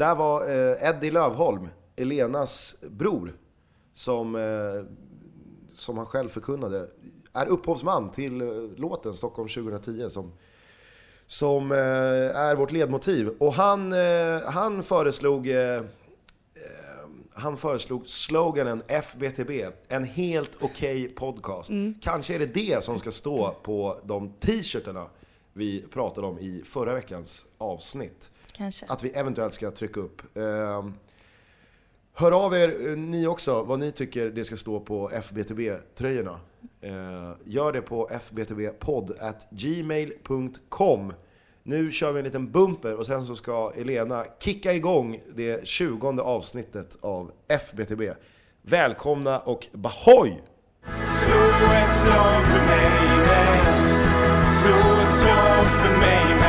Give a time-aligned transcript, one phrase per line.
[0.00, 3.36] där var eh, Eddie Lövholm, Elenas bror,
[3.94, 4.84] som, eh,
[5.72, 6.88] som han själv förkunnade,
[7.32, 10.32] är upphovsman till eh, låten Stockholm 2010 som,
[11.26, 13.28] som är vårt ledmotiv.
[13.28, 13.92] Och han,
[14.44, 15.48] han föreslog
[17.32, 19.50] han föreslog sloganen FBTB,
[19.88, 21.70] en helt okej podcast.
[22.00, 25.06] Kanske är det det som ska stå på de t-shirtarna
[25.52, 28.29] vi pratade om i förra veckans avsnitt.
[28.52, 28.86] Kanske.
[28.88, 30.36] Att vi eventuellt ska trycka upp.
[30.36, 30.94] Ehm,
[32.14, 36.40] hör av er eh, ni också vad ni tycker det ska stå på FBTB-tröjorna.
[36.80, 41.12] Eh, gör det på fbtbpodd.gmail.com.
[41.62, 46.20] Nu kör vi en liten bumper och sen så ska Elena kicka igång det 20
[46.20, 48.02] avsnittet av FBTB.
[48.62, 50.42] Välkomna och Bahoy!
[51.24, 51.40] Slå
[51.72, 53.46] ett slag för mig med
[54.62, 56.39] Slå ett slag för mig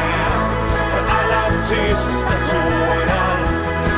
[1.72, 3.38] tysta tårar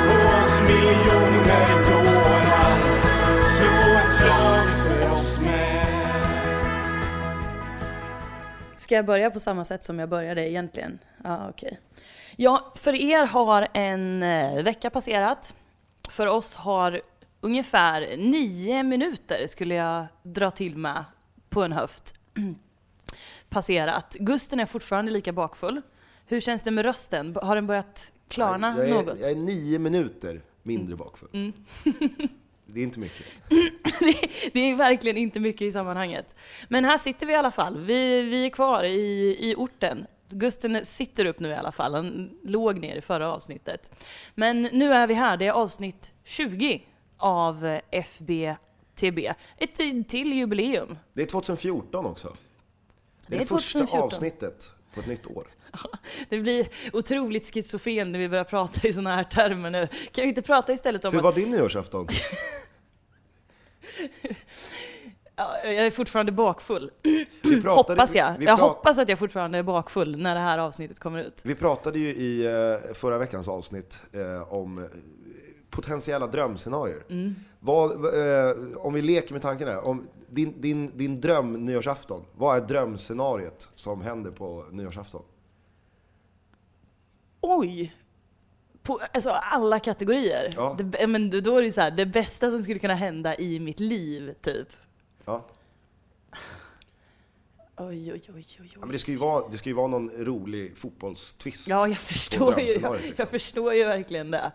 [0.09, 2.75] Och oss miljoner dårar
[3.55, 5.85] Slå ett slag för oss med
[8.75, 10.99] Ska jag börja på samma sätt som jag började egentligen?
[11.23, 11.79] Ja, okej.
[12.35, 15.55] Ja, för er har en eh, vecka passerat.
[16.09, 17.01] För oss har
[17.41, 21.05] ungefär nio minuter, skulle jag dra till med
[21.49, 22.15] på en höft,
[23.49, 24.15] passerat.
[24.19, 25.81] Gusten är fortfarande lika bakfull.
[26.25, 27.37] Hur känns det med rösten?
[27.41, 29.19] Har den börjat klarna jag, är, något?
[29.19, 31.51] jag är nio minuter mindre bakfull.
[32.65, 33.25] Det är inte mycket.
[34.53, 36.35] det, är verkligen inte mycket i sammanhanget.
[36.67, 37.77] Men här sitter vi i alla fall.
[37.79, 40.05] Vi, vi är kvar i, i orten.
[40.29, 41.93] Gusten sitter upp nu i alla fall.
[41.93, 43.91] Han låg ner i förra avsnittet.
[44.35, 45.37] Men nu är vi här.
[45.37, 46.83] Det är avsnitt 20
[47.17, 49.33] av FBTB.
[49.57, 50.97] Ett till jubileum.
[51.13, 52.35] Det är 2014 också.
[53.27, 54.05] Det är Det det, första 2014.
[54.05, 55.47] avsnittet på ett nytt år.
[56.29, 59.87] Det blir otroligt schizofren när vi börjar prata i sådana här termer nu.
[60.11, 62.07] Kan vi inte prata istället om Hur att var din nyårsafton?
[65.35, 66.91] ja, jag är fortfarande bakfull?
[67.41, 68.37] Vi pratade, hoppas jag.
[68.37, 71.41] Vi, jag hoppas att jag fortfarande är bakfull när det här avsnittet kommer ut.
[71.45, 74.85] vi pratade ju i eh, förra veckans avsnitt eh, om eh,
[75.69, 77.03] potentiella drömscenarier.
[77.09, 77.35] Mm.
[77.59, 77.91] Vad,
[78.77, 83.69] om vi leker med tanken här, om din, din, din dröm nyårsafton, vad är drömscenariet
[83.75, 85.21] som händer på nyårsafton?
[87.45, 87.93] Oj!
[88.83, 90.53] På alltså, alla kategorier.
[90.55, 90.77] Ja.
[90.79, 93.79] Det, men då är det så här, det bästa som skulle kunna hända i mitt
[93.79, 94.67] liv, typ.
[95.25, 95.45] Ja.
[97.77, 98.79] Oj, oj, oj, oj, Ja, oj.
[98.79, 101.67] men det ska ju vara, det ska ju vara någon rolig fotbollstvist.
[101.67, 103.13] Ja, jag förstår ju, jag, liksom.
[103.17, 104.51] jag förstår ju verkligen det.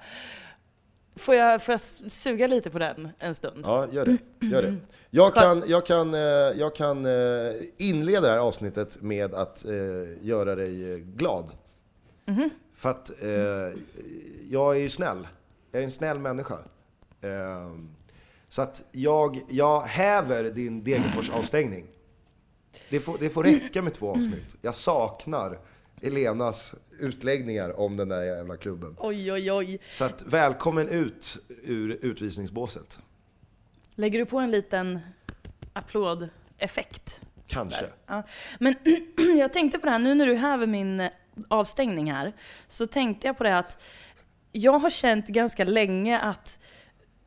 [1.16, 1.80] Får jag, får jag
[2.12, 3.64] suga lite på den en stund?
[3.66, 4.46] Ja, gör det.
[4.46, 4.76] Gör det.
[5.10, 9.72] Jag kan, jag kan, eh, jag kan eh, inleda det här avsnittet med att eh,
[10.26, 11.50] göra dig eh, glad.
[12.78, 13.80] För att eh,
[14.50, 15.28] jag är ju snäll.
[15.72, 16.58] Jag är en snäll människa.
[17.20, 17.74] Eh,
[18.48, 21.86] så att jag, jag häver din Degerfors-avstängning.
[22.90, 24.56] Det får, det får räcka med två avsnitt.
[24.62, 25.58] Jag saknar
[26.00, 28.96] Elenas utläggningar om den där jävla klubben.
[28.98, 29.78] Oj, oj, oj.
[29.90, 33.00] Så att välkommen ut ur utvisningsbåset.
[33.94, 34.98] Lägger du på en liten
[35.72, 37.20] applådeffekt?
[37.46, 37.86] Kanske.
[38.06, 38.22] Ja.
[38.58, 38.74] Men
[39.38, 41.08] jag tänkte på det här, nu när du häver min
[41.48, 42.32] avstängning här,
[42.68, 43.78] så tänkte jag på det att
[44.52, 46.58] jag har känt ganska länge att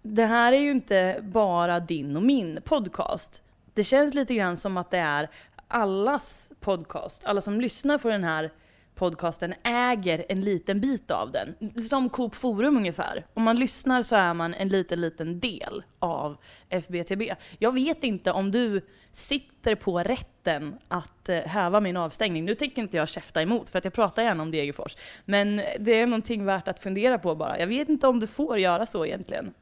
[0.01, 3.41] det här är ju inte bara din och min podcast.
[3.73, 5.29] Det känns lite grann som att det är
[5.67, 7.25] allas podcast.
[7.25, 8.51] Alla som lyssnar på den här
[8.95, 11.55] podcasten äger en liten bit av den.
[11.83, 13.25] Som Coop Forum ungefär.
[13.33, 16.37] Om man lyssnar så är man en liten, liten del av
[16.69, 17.21] FBTB.
[17.59, 18.81] Jag vet inte om du
[19.11, 22.45] sitter på rätten att eh, häva min avstängning.
[22.45, 24.97] Nu tänker inte jag käfta emot för att jag pratar gärna om Degerfors.
[25.25, 27.59] Men det är någonting värt att fundera på bara.
[27.59, 29.53] Jag vet inte om du får göra så egentligen.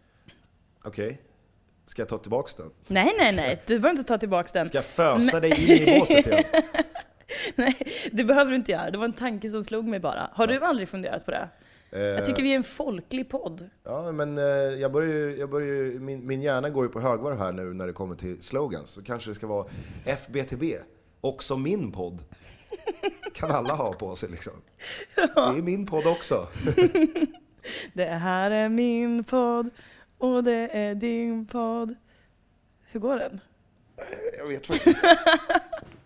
[0.84, 1.22] Okej.
[1.86, 2.72] Ska jag ta tillbaks den?
[2.88, 3.62] Nej, nej, nej.
[3.68, 4.68] Du behöver inte ta tillbaka den.
[4.68, 6.44] Ska jag fösa dig in i båset igen?
[7.56, 7.76] Nej,
[8.12, 8.92] det behöver du inte göra.
[8.92, 10.30] Det var en tanke som slog mig bara.
[10.34, 11.50] Har du aldrig funderat på det?
[11.92, 13.70] Jag tycker vi är en folklig podd.
[13.84, 17.00] Ja, men eh, jag börjar ju, jag börjar ju, min, min hjärna går ju på
[17.00, 18.90] högvarv här nu när det kommer till slogans.
[18.90, 19.68] Så kanske det ska vara
[20.06, 20.64] FBTB,
[21.22, 22.24] också min podd.
[23.34, 24.54] Kan alla ha på sig liksom.
[25.16, 26.48] Det är min podd också.
[27.94, 29.70] Det här är min podd
[30.18, 31.96] och det är din podd.
[32.92, 33.40] Hur går den?
[34.38, 35.18] Jag vet faktiskt inte.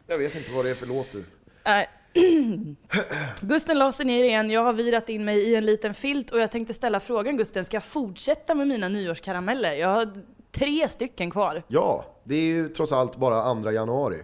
[0.07, 1.23] Jag vet inte vad det är för låt du.
[1.65, 1.89] Nej.
[3.41, 6.39] Gusten la sig ner igen, jag har virat in mig i en liten filt och
[6.39, 9.73] jag tänkte ställa frågan Gusten, ska jag fortsätta med mina nyårskarameller?
[9.73, 10.13] Jag har
[10.51, 11.63] tre stycken kvar.
[11.67, 14.21] Ja, det är ju trots allt bara 2 januari.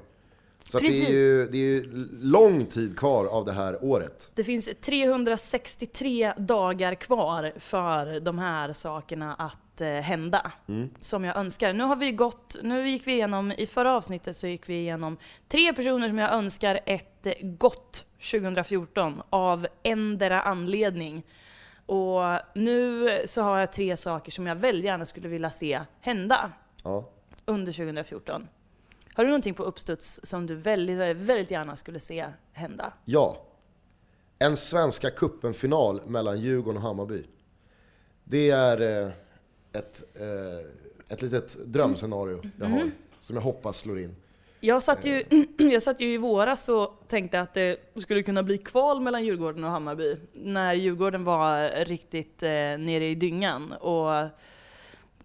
[0.69, 1.09] Så att det, Precis.
[1.09, 4.31] är ju, det är ju lång tid kvar av det här året.
[4.35, 10.51] Det finns 363 dagar kvar för de här sakerna att eh, hända.
[10.99, 11.73] Som jag önskar.
[11.73, 15.17] Nu har vi gått, nu gick vi igenom, i förra avsnittet så gick vi igenom
[15.47, 21.23] tre personer som jag önskar ett eh, gott 2014 av endera anledning.
[21.85, 22.21] Och
[22.55, 26.51] nu så har jag tre saker som jag väldigt gärna skulle vilja se hända
[26.83, 27.09] Ja.
[27.45, 28.47] under 2014.
[29.13, 32.93] Har du någonting på uppstuds som du väldigt, väldigt, väldigt gärna skulle se hända?
[33.05, 33.37] Ja.
[34.39, 37.23] En Svenska cupen-final mellan Djurgården och Hammarby.
[38.23, 39.11] Det är eh,
[39.73, 44.15] ett, eh, ett litet drömscenario jag har, som jag hoppas slår in.
[44.59, 45.23] Jag satt, ju,
[45.57, 49.63] jag satt ju i våras och tänkte att det skulle kunna bli kval mellan Djurgården
[49.63, 50.15] och Hammarby.
[50.33, 53.73] När Djurgården var riktigt eh, nere i dyngan.
[53.73, 54.27] Och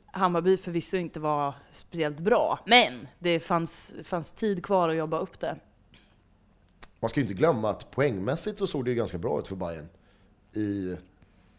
[0.07, 2.61] Hammarby förvisso inte var speciellt bra.
[2.67, 5.57] Men det fanns, fanns tid kvar att jobba upp det.
[7.01, 9.57] Man ska ju inte glömma att poängmässigt så såg det ju ganska bra ut för
[9.57, 9.89] Bayern
[10.53, 10.97] i,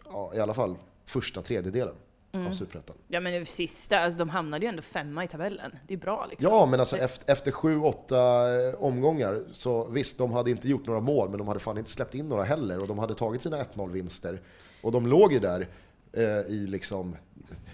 [0.05, 1.95] ja, i alla fall första tredjedelen
[2.35, 2.95] av Superettan.
[3.07, 5.71] Ja men sista, alltså de hamnade ju ändå femma i tabellen.
[5.87, 6.51] Det är bra liksom.
[6.51, 10.87] Ja, men alltså efter, efter sju, åtta eh, omgångar så visst, de hade inte gjort
[10.87, 13.41] några mål, men de hade fan inte släppt in några heller och de hade tagit
[13.41, 14.41] sina 1-0-vinster.
[14.81, 15.67] Och de låg ju där
[16.13, 17.15] eh, i liksom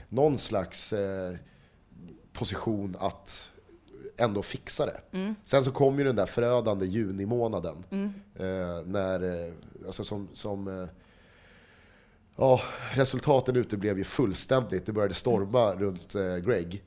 [0.09, 1.35] någon slags eh,
[2.33, 3.51] position att
[4.17, 5.01] ändå fixa det.
[5.43, 7.83] Sen så kom ju den där förödande junimånaden.
[8.35, 9.53] Eh, när, eh,
[9.85, 10.87] alltså som, som eh,
[12.35, 12.61] Ja,
[12.91, 14.85] resultaten uteblev ju fullständigt.
[14.85, 16.83] Det började storma runt eh, Greg.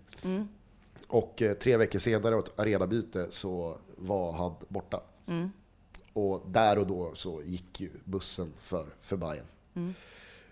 [1.08, 5.00] Och eh, tre veckor senare, åt arenabyte, så var han borta.
[6.12, 9.46] Och där och då så gick ju bussen för, för Bayern.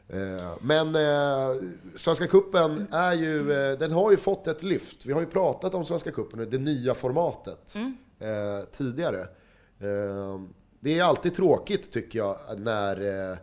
[0.08, 1.62] Eh, Men eh,
[1.96, 5.06] Svenska Cupen är ju, eh, den har ju fått ett lyft.
[5.06, 7.74] Vi har ju pratat om Svenska Cupen, det nya formatet,
[8.18, 9.26] eh, tidigare.
[10.80, 13.38] Det är alltid tråkigt tycker jag när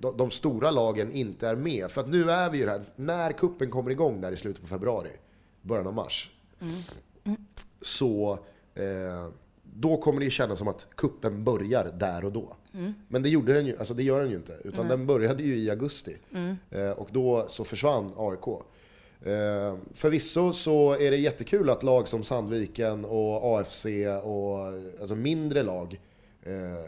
[0.00, 1.90] de, de stora lagen inte är med.
[1.90, 4.68] För att nu är vi ju här, när kuppen kommer igång där i slutet på
[4.68, 5.10] februari,
[5.62, 6.30] början av mars.
[7.80, 8.38] Så
[8.74, 9.28] eh,
[9.62, 12.56] då kommer det ju kännas som att kuppen börjar där och då.
[13.08, 15.56] Men det, gjorde den ju, alltså det gör den ju inte, utan den började ju
[15.56, 16.16] i augusti.
[16.70, 18.46] Eh, och då så försvann AIK.
[19.22, 23.86] Eh, förvisso så är det jättekul att lag som Sandviken och AFC
[24.22, 24.58] och
[25.00, 26.00] alltså mindre lag
[26.46, 26.84] eh,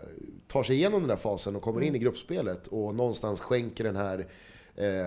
[0.46, 3.96] tar sig igenom den där fasen och kommer in i gruppspelet och någonstans skänker den
[3.96, 4.26] här
[4.74, 5.06] eh,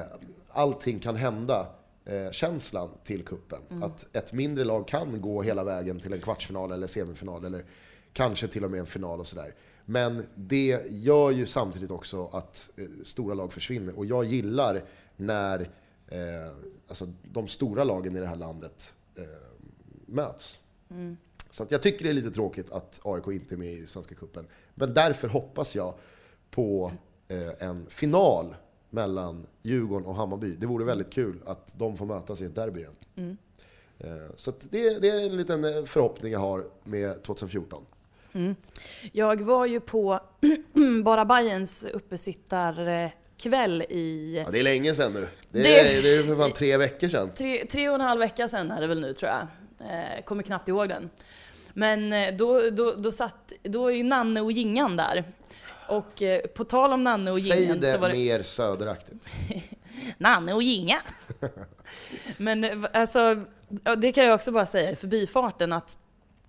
[0.50, 1.67] allting kan hända
[2.05, 3.60] eh, känslan till kuppen.
[3.84, 7.65] Att ett mindre lag kan gå hela vägen till en kvartsfinal eller semifinal eller
[8.13, 9.53] kanske till och med en final och sådär.
[9.86, 14.84] Men det gör ju samtidigt också att eh, stora lag försvinner och jag gillar
[15.15, 15.60] när
[16.08, 16.53] eh,
[16.88, 19.24] alltså, de stora lagen i det här landet eh,
[20.05, 20.60] möts.
[21.51, 24.48] Så jag tycker det är lite tråkigt att AIK inte är med i Svenska Cupen.
[24.75, 25.93] Men därför hoppas jag
[26.51, 26.91] på
[27.27, 28.55] eh, en final
[28.89, 30.55] mellan Djurgården och Hammarby.
[30.55, 33.38] Det vore väldigt kul att de får mötas i ett derby igen.
[34.00, 37.86] Eh, så det, det är en liten eh, förhoppning jag har med 2014.
[39.12, 40.20] Jag var ju på
[41.03, 45.27] Bara Bajens uppesittarkväll i Ja, det är länge sedan nu.
[45.51, 47.29] Det Det- är, det är för fan tre veckor sedan.
[47.36, 49.48] tre, tre och en halv vecka sedan är det väl nu tror jag.
[49.89, 51.10] Eh, kommer knappt ihåg den.
[51.74, 55.24] Men eh, då, då, då, satt, då är ju Nanne och Gingan där.
[55.88, 59.30] Och eh, på tal om Nanne och Säg Gingan det så var det mer söderaktigt.
[60.18, 61.01] Nanne och Gingan.
[62.38, 63.44] Men eh, alltså,
[63.98, 65.98] det kan jag också bara säga i förbifarten att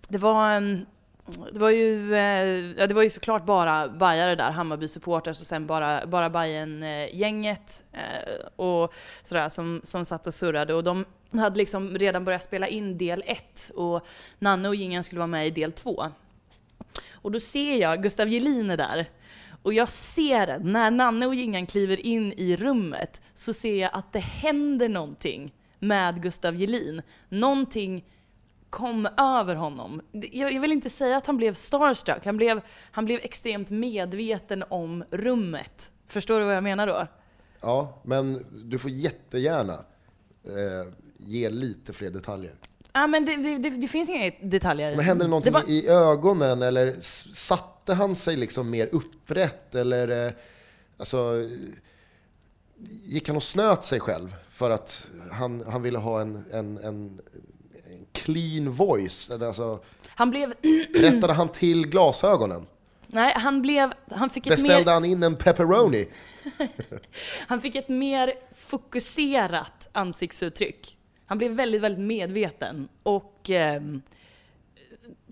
[0.09, 0.87] det var en
[1.27, 5.67] det var ju, eh, ja, det var ju såklart bara bajare där, Hammarby-supporters och sen
[5.67, 10.75] bara, bara Bajen-gänget eh, och sådär som, som satt och surrade.
[10.75, 14.07] Och de hade liksom redan börjat spela in del ett och
[14.39, 16.05] Nanne och Gingan skulle vara med i del två.
[17.13, 19.07] Och då ser jag Gustav Gelin är där.
[19.63, 24.13] Och jag ser, när Nanne och Gingan kliver in i rummet, så ser jag att
[24.13, 27.03] det händer någonting med Gustav Gelin.
[27.29, 28.05] Någonting
[28.73, 30.01] kom över honom.
[30.13, 32.61] Jag jag vill inte säga att han blev starstruck, han blev,
[32.91, 35.93] han blev extremt medveten om rummet.
[36.07, 37.07] Förstår du vad jag menar då?
[37.61, 39.85] Ja, men du får jättegärna
[40.45, 42.53] eh, ge lite fler detaljer.
[42.93, 44.97] Ja men det, det, det, det finns inga detaljer.
[44.97, 46.97] Men hände det någonting var- i ögonen eller
[47.35, 50.33] satte han sig liksom mer upprätt eller eh,
[50.97, 51.49] alltså
[53.05, 57.21] gick han och snöt sig själv för att han, han ville ha en, en, en
[58.13, 59.31] clean voice?
[59.31, 60.53] Alltså, Han blev...
[60.95, 62.67] rättade han till glasögonen?
[63.07, 63.93] Nej, han blev...
[64.11, 64.93] Han fick ett Beställde mer...
[64.93, 66.09] han in en pepperoni?
[67.47, 70.97] Han fick ett mer fokuserat ansiktsuttryck.
[71.27, 74.03] Han blev väldigt, väldigt medveten och ehm,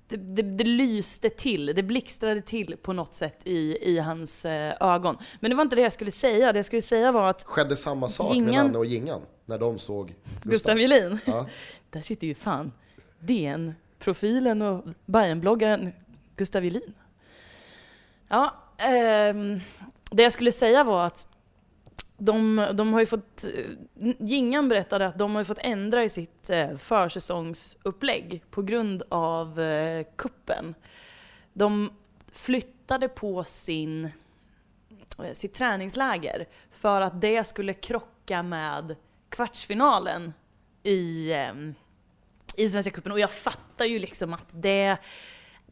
[0.09, 4.75] det, det, det lyste till, det blixtrade till på något sätt i, i hans eh,
[4.81, 5.17] ögon.
[5.41, 7.77] Men det var inte det jag skulle säga, det jag skulle säga var att Skedde
[7.77, 10.51] samma sak Gingan- med Nanne och Gingan när de såg Gustav?
[10.51, 11.47] Gustav Jelin, Ja.
[11.91, 12.73] där sitter ju fan
[13.21, 15.93] DN-profilen och Bajen-bloggaren
[16.37, 16.95] Gustav Elin.
[18.29, 19.61] Ja, ehm,
[20.11, 21.29] det jag skulle säga var att
[22.21, 23.45] de, de har ju fått,
[24.19, 30.07] Gingan berättade att de har fått ändra i sitt eh, försäsongsupplägg på grund av eh,
[30.17, 30.75] kuppen.
[31.53, 31.91] De
[32.33, 34.05] flyttade på sin,
[35.19, 38.97] eh, sitt träningsläger för att det skulle krocka med
[39.29, 40.33] kvartsfinalen
[40.83, 41.53] i, eh,
[42.57, 43.13] i Svenska cupen.
[43.13, 44.97] Och jag fattar ju liksom att det,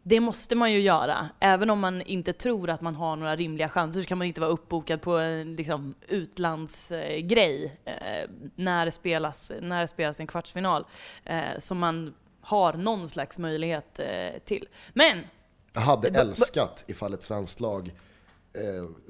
[0.03, 1.29] det måste man ju göra.
[1.41, 4.41] Även om man inte tror att man har några rimliga chanser så kan man inte
[4.41, 10.87] vara uppbokad på en liksom, utlandsgrej eh, när, det spelas, när det spelas en kvartsfinal.
[11.25, 14.69] Eh, som man har någon slags möjlighet eh, till.
[14.93, 15.27] Men
[15.73, 17.93] Jag hade älskat ifall ett svenskt lag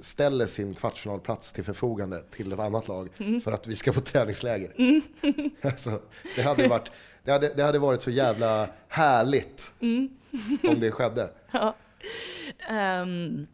[0.00, 3.40] ställer sin kvartsfinalplats till förfogande till ett annat lag Mm.
[3.40, 4.73] för att vi ska på träningsläger.
[5.66, 6.00] alltså,
[6.37, 6.92] det, hade varit,
[7.25, 10.09] det, hade, det hade varit så jävla härligt Mm.
[10.68, 11.30] om det skedde.
[12.68, 13.47] Ehm,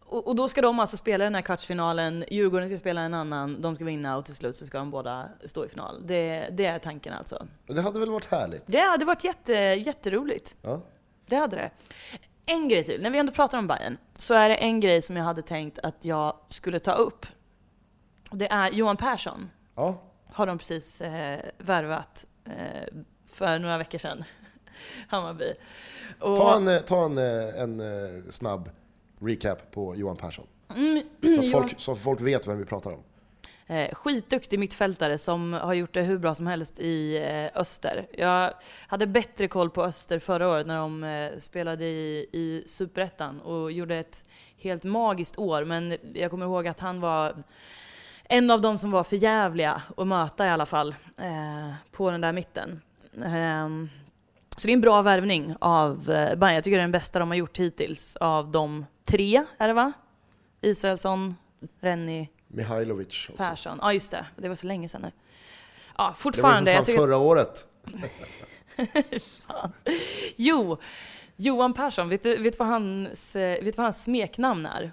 [0.00, 3.60] och, och då ska de alltså spela den här kvartsfinalen, Djurgården ska spela en annan,
[3.62, 6.02] de ska vinna och till slut så ska de båda stå i final.
[6.06, 7.46] Det, det är tanken alltså.
[7.66, 8.62] Det hade väl varit härligt?
[8.66, 10.56] Det hade varit jätte, jätteroligt.
[10.62, 10.80] Ja.
[11.26, 11.70] Det hade det.
[12.46, 15.16] En grej till, när vi ändå pratar om Bayern så är det en grej som
[15.16, 17.26] jag hade tänkt att jag skulle ta upp.
[18.30, 20.02] Det är Johan Persson, Ja.
[20.32, 22.52] har de precis eh, värvat eh,
[23.26, 24.24] för några veckor sedan.
[25.08, 25.52] Hammarby.
[26.20, 28.70] Och, Ta en, eh, ta en, eh, en eh, snabb
[29.20, 30.46] recap på Johan Persson.
[30.76, 33.02] Mm, Så att Johan- folk, så att folk vet vem vi pratar om.
[33.68, 38.06] Eh, skitduktig mittfältare som har gjort det hur bra som helst i eh, Öster.
[38.12, 38.52] Jag
[38.86, 43.72] hade bättre koll på Öster förra året när de eh, spelade i, i Superettan och
[43.72, 44.24] gjorde ett
[44.58, 45.64] helt magiskt år.
[45.64, 47.42] Men jag kommer ihåg att han var
[48.24, 52.20] en av de som var för jävliga att möta i alla fall eh, på den
[52.20, 52.80] där mitten.
[53.24, 53.88] Ehm,
[54.56, 56.54] så det är en bra värvning av eh, Bayern.
[56.54, 59.74] Jag tycker det är den bästa de har gjort hittills av de tre, är det
[59.74, 59.92] va?
[60.60, 61.34] Israelsson,
[61.80, 63.32] Rennie, Mihailovic också.
[63.36, 63.78] Persson.
[63.82, 65.12] Ja just det, det var så länge sedan nu.
[65.98, 66.70] Ja, Det var fortfarande.
[66.70, 67.66] ju för fan tycker, förra året.
[70.36, 70.76] jo,
[71.36, 74.92] Johan Persson, vet du, vet, du vad hans, eh, vet du vad hans smeknamn är?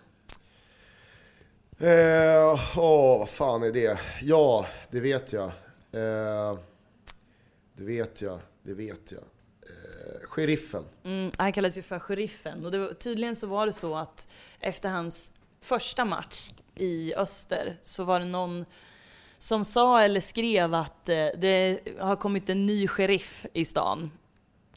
[1.79, 3.99] Eh, åh, vad fan är det?
[4.21, 5.45] Ja, det vet jag.
[5.91, 6.57] Eh,
[7.75, 9.21] det vet jag, det vet jag.
[9.61, 10.85] Eh, sheriffen.
[11.03, 12.65] Mm, han kallas ju för Sheriffen.
[12.65, 14.27] Och var, tydligen så var det så att
[14.59, 18.65] efter hans första match i Öster så var det någon
[19.37, 24.11] som sa eller skrev att eh, det har kommit en ny sheriff i stan.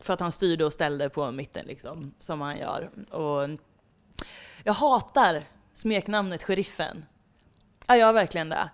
[0.00, 2.90] För att han styrde och ställde på mitten liksom, som han gör.
[3.10, 3.50] Och
[4.64, 7.04] jag hatar smeknamnet Sheriffen.
[7.86, 8.70] Ja, jag gör verkligen det.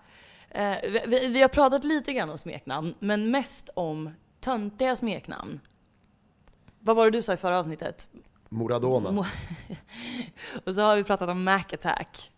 [0.50, 0.76] Eh,
[1.06, 4.10] vi, vi, har pratat lite grann om smeknamn, men mest om
[4.40, 5.60] töntiga smeknamn.
[6.78, 8.08] Vad var det du sa i förra avsnittet?
[8.48, 9.10] Moradona.
[9.10, 9.26] Mo-
[10.64, 12.30] Och så har vi pratat om Mac Attack.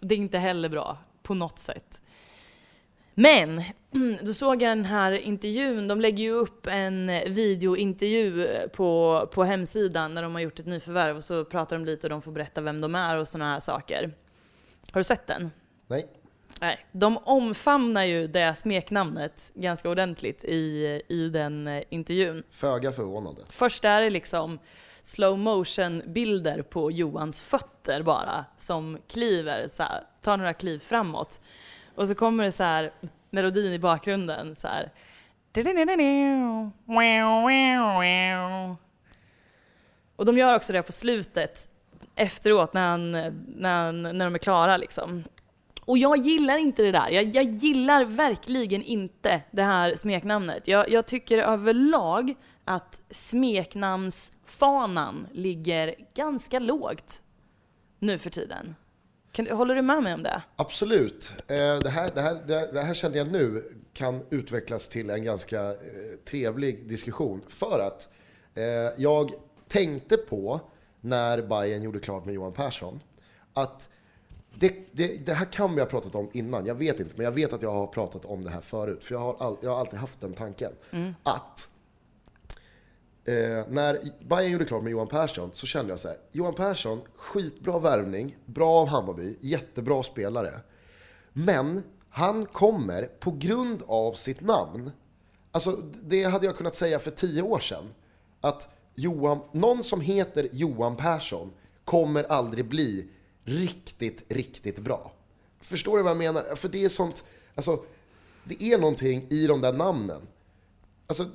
[0.00, 2.00] Det är inte heller bra, på något sätt.
[3.14, 3.62] Men,
[4.22, 10.14] då såg jag den här intervjun, de lägger ju upp en videointervju på, på hemsidan
[10.14, 12.60] när de har gjort ett nyförvärv och så pratar de lite och de får berätta
[12.60, 14.12] vem de är och sådana här saker.
[14.92, 15.50] Har du sett den?
[15.86, 16.06] Nej.
[16.60, 22.42] Nej, de omfamnar ju det smeknamnet ganska ordentligt i, i den eh, intervjun.
[22.50, 23.40] Föga förvånande.
[23.48, 24.58] Först är det liksom
[25.06, 31.40] slow motion bilder på Johans fötter bara som kliver, så här, tar några kliv framåt.
[31.94, 32.92] Och så kommer det så här
[33.30, 34.90] melodin i bakgrunden så här.
[40.16, 41.68] Och de gör också det på slutet
[42.14, 43.12] efteråt när, han,
[43.46, 45.24] när, han, när de är klara liksom.
[45.86, 47.10] Och jag gillar inte det där.
[47.10, 50.68] Jag, jag gillar verkligen inte det här smeknamnet.
[50.68, 57.22] Jag, jag tycker överlag att smeknamnsfanan ligger ganska lågt
[57.98, 58.74] nu för tiden.
[59.32, 60.42] Kan, håller du med mig om det?
[60.56, 61.32] Absolut.
[61.38, 63.62] Eh, det, här, det, här, det, här känner jag nu
[63.92, 65.76] kan utvecklas till en ganska eh,
[66.24, 67.42] trevlig diskussion.
[67.48, 68.08] För att
[68.54, 68.64] eh,
[68.96, 69.30] jag
[69.68, 70.60] tänkte på,
[71.00, 73.00] när Bayern gjorde klart med Johan Persson,
[73.52, 73.88] att
[74.58, 77.32] det, det, det här kan vi ha pratat om innan, jag vet inte, men jag
[77.32, 79.04] vet att jag har pratat om det här förut.
[79.04, 80.72] För jag har, all, jag har alltid haft den tanken.
[81.22, 81.68] Att
[83.24, 83.34] eh,
[83.68, 86.16] när Bayern gjorde klart med Johan Persson så kände jag så här.
[86.32, 90.50] Johan Persson, skitbra värvning, bra av Hammarby, jättebra spelare.
[91.32, 94.90] Men han kommer på grund av sitt namn.
[95.50, 95.70] Alltså
[96.02, 97.84] det hade jag kunnat säga för tio år sedan.
[98.40, 101.52] Att Johan, någon som heter Johan Persson
[101.84, 103.08] kommer aldrig bli
[103.44, 105.12] riktigt, riktigt bra.
[105.60, 106.54] Förstår du vad jag menar?
[106.54, 107.24] För det är sånt,
[107.54, 107.84] alltså
[108.44, 110.20] det är någonting i de där namnen.
[111.06, 111.30] Alltså,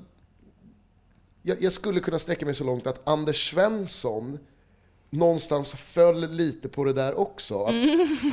[1.42, 4.40] jag, jag skulle kunna sträcka mig så långt att Anders Svensson
[5.10, 7.64] någonstans föll lite på det där också.
[7.64, 7.74] Att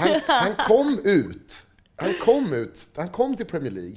[0.01, 1.67] han, han kom ut,
[1.97, 3.97] han kom ut, han kom till Premier League.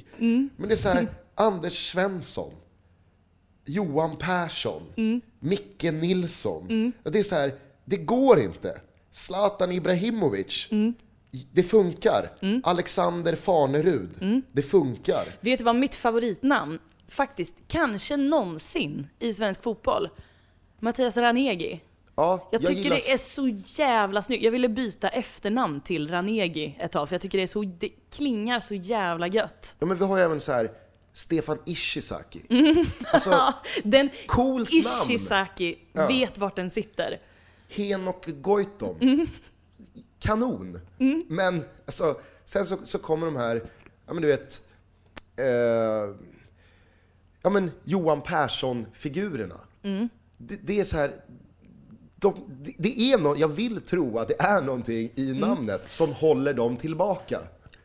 [0.56, 2.52] Men det är så här, Anders Svensson,
[3.66, 4.84] Johan Persson,
[5.40, 6.94] Micke Nilsson.
[7.04, 7.54] Det är så här,
[7.86, 8.82] det går inte.
[9.12, 10.68] Zlatan Ibrahimovic,
[11.52, 12.30] det funkar.
[12.64, 15.26] Alexander Farnerud, det funkar.
[15.42, 20.10] Vet du vad mitt favoritnamn, faktiskt, kanske någonsin i svensk fotboll?
[20.80, 21.82] Mattias Ranegi.
[22.16, 23.48] Ja, Jag tycker gillar det är så
[23.82, 24.44] jävla snyggt.
[24.44, 27.90] Jag ville byta efternamn till Ranegi ett tag för jag tycker det, är så, det
[28.16, 29.76] klingar så jävla gött.
[29.80, 30.72] Ja, men vi har ju även så här
[31.14, 32.42] Stefan Ishizaki.
[33.14, 34.80] Alltså, Den Coolt namn.
[34.80, 37.20] Ishizaki vet vart den sitter.
[37.70, 38.96] Henok Goitom.
[39.02, 39.28] Mm.
[40.20, 40.80] Kanon.
[41.28, 43.56] Men alltså, sen så, så kommer de här,
[44.06, 44.62] ja men du vet,
[45.36, 46.16] eh,
[47.42, 49.60] ja men Johan Persson-figurerna.
[49.84, 50.10] Mm.
[50.38, 51.12] Det, det är så här,
[52.16, 55.38] de, det, det är no, jag vill tro att det är någonting i Mm.
[55.40, 57.40] namnet som håller dem tillbaka.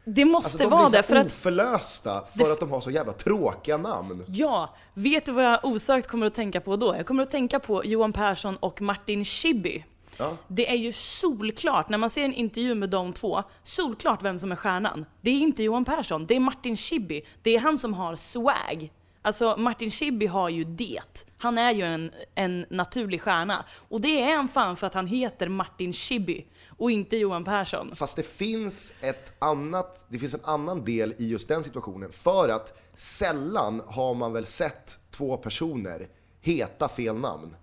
[0.05, 3.13] Det måste Alltså de vara det för att oförlösta för att de har så jävla
[3.13, 4.25] tråkiga namn.
[4.27, 6.95] Ja, vet du vad jag osökt kommer att tänka på då?
[6.97, 9.85] Jag kommer att tänka på Johan Persson och Martin Schibbye.
[10.17, 10.37] Ja.
[10.49, 14.53] Det är ju solklart, när man ser en intervju med de två, solklart vem som
[14.53, 15.07] är stjärnan.
[15.21, 17.23] Det är inte Johan Persson, det är Martin Schibbye.
[17.43, 18.93] Det är han som har swag.
[19.23, 21.27] Alltså Martin Schibbye har ju det.
[21.39, 23.65] Han är ju en, en naturlig stjärna.
[23.89, 26.45] Och det är han fan för att han heter Martin Schibbye
[26.85, 27.97] och inte Johan Persson.
[27.97, 32.13] Fast det finns ett annat, det finns en annan del i just den situationen.
[32.13, 36.09] För att sällan har man väl sett två personer
[36.41, 37.57] heta fel namn.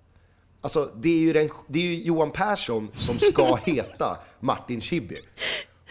[0.62, 5.20] Alltså det är ju, den, det är ju Johan Persson som ska heta Martin Schibbye.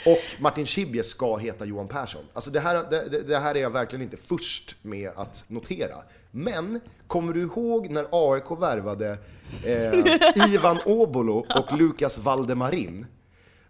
[0.06, 2.24] Och Martin Schibbye ska heta Johan Persson.
[2.32, 5.94] Alltså det här, det, det- här är jag verkligen inte först med att notera.
[6.30, 9.18] Men kommer du ihåg när AIK värvade
[9.64, 13.06] eh, Ivan Obolo och Lukas Valdemarin?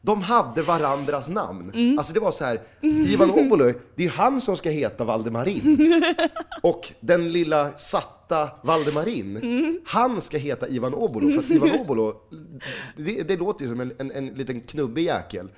[0.03, 1.99] De hade varandras namn.
[1.99, 6.03] Alltså det var så här, Ivan Obolo, det är ju han som ska heta Valdemarin.
[6.63, 11.33] Och den lilla satta Valdemarin, han ska heta Ivan Obolo.
[11.33, 12.15] För att Ivan Obolo,
[12.97, 15.49] det, det låter ju som en, en, en liten knubbig jäkel.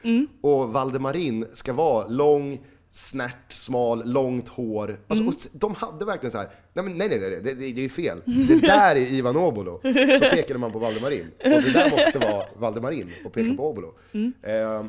[0.41, 2.59] Och Valdemarin ska vara lång,
[2.95, 4.99] snärt, smal, långt hår.
[5.09, 7.89] Alltså, och de hade verkligen så här, nej nej nej, nej det, det, det är
[7.89, 8.23] fel.
[8.49, 9.81] Det där är Ivan Obolo.
[10.19, 11.31] Så pekade man på Valdemarin.
[11.39, 13.95] Och det där måste vara Valdemarin och peka på Obolo.
[14.43, 14.85] Eh,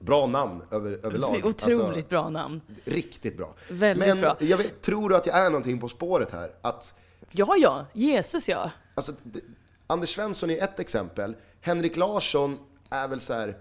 [0.00, 1.30] bra namn över, överlag.
[1.44, 2.60] Otroligt Alltså, bra namn.
[2.84, 3.54] Riktigt bra.
[3.70, 4.36] Väldigt Men bra.
[4.40, 6.50] jag vet, tror du att jag är någonting på spåret här?
[6.62, 6.94] Att,
[7.30, 7.86] Ja, ja.
[7.92, 8.70] Jesus ja.
[8.94, 9.40] alltså, det,
[9.86, 11.36] Anders Svensson är ett exempel.
[11.60, 12.58] Henrik Larsson
[12.90, 13.56] är väl så här.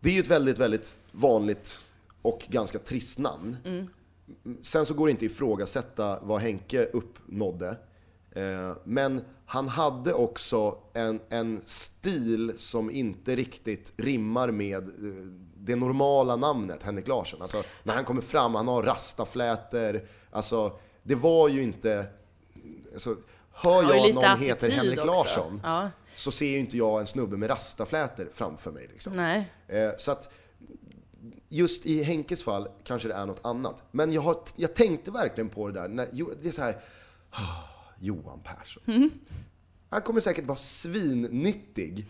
[0.00, 1.84] Det är ju ett väldigt, väldigt vanligt
[2.22, 3.56] och ganska trist namn.
[4.62, 7.68] Sen så går det inte att ifrågasätta vad Henke uppnådde.
[8.32, 15.76] Eh, Men han hade också en, en stil som inte riktigt rimmar med eh, det
[15.76, 17.42] normala namnet Henrik Larsson.
[17.42, 20.00] Alltså när han kommer fram, han har rastaflätor.
[20.30, 22.06] Alltså det var ju inte...
[22.92, 23.16] Alltså,
[23.52, 25.06] hör jag lite någon heter Henrik också.
[25.06, 25.90] Larsson Ja.
[26.14, 28.88] så ser ju inte jag en snubbe med rastaflätor framför mig.
[28.92, 29.18] Liksom.
[29.18, 30.30] Eh, Så att
[31.52, 33.82] just i Henkes fall kanske det är något annat.
[33.90, 35.88] Men jag, har, jag tänkte verkligen på det där.
[35.88, 36.08] När,
[36.42, 36.76] det är så här,
[37.30, 37.40] ah,
[37.98, 39.10] Johan Persson.
[39.88, 42.06] Han kommer säkert vara svinnyttig.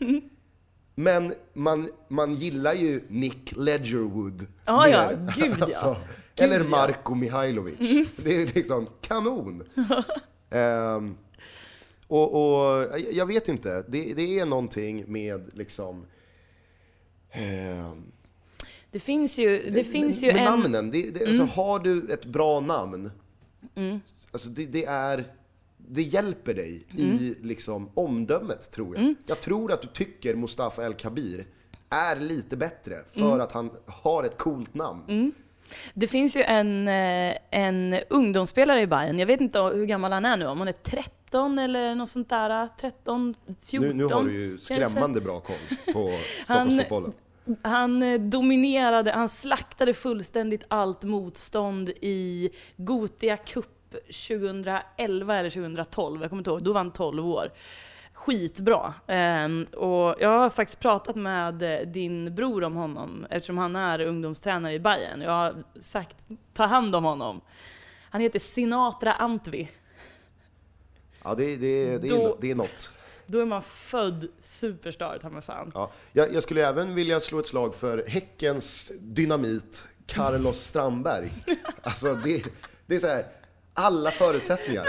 [0.95, 5.11] Men man, man gillar ju Nick Ledgerwood Ja, ja.
[5.11, 5.35] mer.
[5.37, 5.65] Gud, ja.
[5.65, 5.97] Alltså,
[6.35, 6.65] Gud, eller ja.
[6.65, 8.09] Marko Mihailovic.
[8.17, 9.63] Det är liksom kanon.
[10.53, 11.17] Ehm,
[12.07, 16.07] och, och jag vet inte, det, det är någonting med liksom...
[17.31, 18.13] ehm,
[18.91, 20.37] Det finns ju, det finns ju en...
[20.39, 20.51] Mm.
[20.51, 23.11] namnen, det, det, alltså, har du ett bra namn,
[24.33, 25.25] alltså det, det är...
[25.93, 27.03] Det hjälper dig Mm.
[27.17, 29.15] i liksom omdömet, tror jag.
[29.27, 31.47] Jag tror att du tycker Mustafa El Kabir
[31.91, 33.41] är lite bättre för Mm.
[33.41, 35.33] att han har ett coolt namn.
[35.95, 40.25] Det finns ju en, eh, en ungdomsspelare i Bayern, jag vet inte hur gammal han
[40.25, 44.25] är nu, om han är 13 eller något sånt där, 13, 14 Nu, nu har
[44.25, 44.75] du ju kanske.
[44.75, 45.57] skrämmande bra koll
[45.95, 47.13] på Stockholmsfotbollen.
[47.63, 53.67] Han eh, dominerade, han slaktade fullständigt allt motstånd i Gotia Cup
[54.29, 57.53] 2011 eller 2012, jag kommer inte ihåg, då var han 12 år.
[58.13, 58.95] Skitbra.
[59.07, 64.01] Ehm, och jag har faktiskt pratat med eh, din bror om honom eftersom han är
[64.01, 65.21] ungdomstränare i Bayern.
[65.21, 67.41] Jag har sagt, ta hand om honom.
[68.11, 69.71] Han heter Sinatra Antvi.
[71.25, 72.93] Ja, det, det, det, Då- är, det är något.
[73.31, 75.71] Då är man född superstar, ta mig fan.
[75.75, 75.91] Ja.
[76.13, 81.33] Jag, jag skulle även vilja slå ett slag för Häckens dynamit, Carlos Strandberg.
[81.83, 82.45] Alltså det,
[82.87, 83.27] det är så här,
[83.75, 84.87] alla förutsättningar.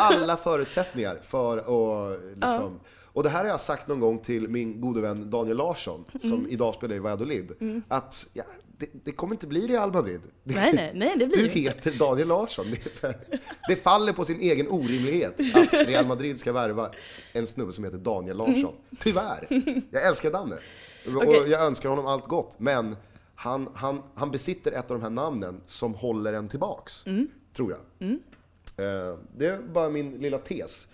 [0.00, 2.80] Alla förutsättningar för att liksom...
[3.12, 6.32] Och det här har jag sagt någon gång till min gode vän Daniel Larsson, som
[6.32, 6.50] Mm.
[6.50, 7.52] idag spelar i Valladolid,
[7.88, 8.44] att ja,
[8.80, 10.20] det, det kommer inte bli Real Madrid.
[10.44, 12.66] Det, Nej, nej, nej, det blir du heter Daniel Larsson.
[12.70, 13.16] Det, här,
[13.68, 16.90] det faller på sin egen orimlighet att Real Madrid ska värva
[17.32, 18.74] en snubbe som heter Daniel Larsson.
[18.98, 19.46] Tyvärr.
[19.90, 20.56] Jag älskar Danne.
[21.06, 21.44] Och Okej.
[21.50, 22.54] jag önskar honom allt gott.
[22.58, 22.96] Men
[23.34, 27.04] han, han, han besitter ett av de här namnen som håller en tillbaks.
[27.52, 28.10] Tror jag.
[28.10, 30.88] Eh, Det är bara min lilla tes.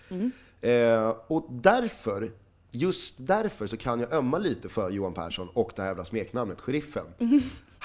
[0.61, 2.31] Eh, och därför,
[2.71, 6.61] just därför så kan jag ömma lite för Johan Persson och det här jävla smeknamnet,
[6.61, 7.05] Sheriffen.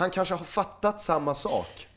[0.03, 1.89] Han kanske har fattat samma sak.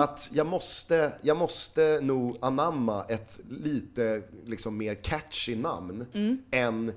[0.00, 6.06] Att jag måste, jag måste nog anamma ett lite liksom, mer catchy namn
[6.50, 6.92] än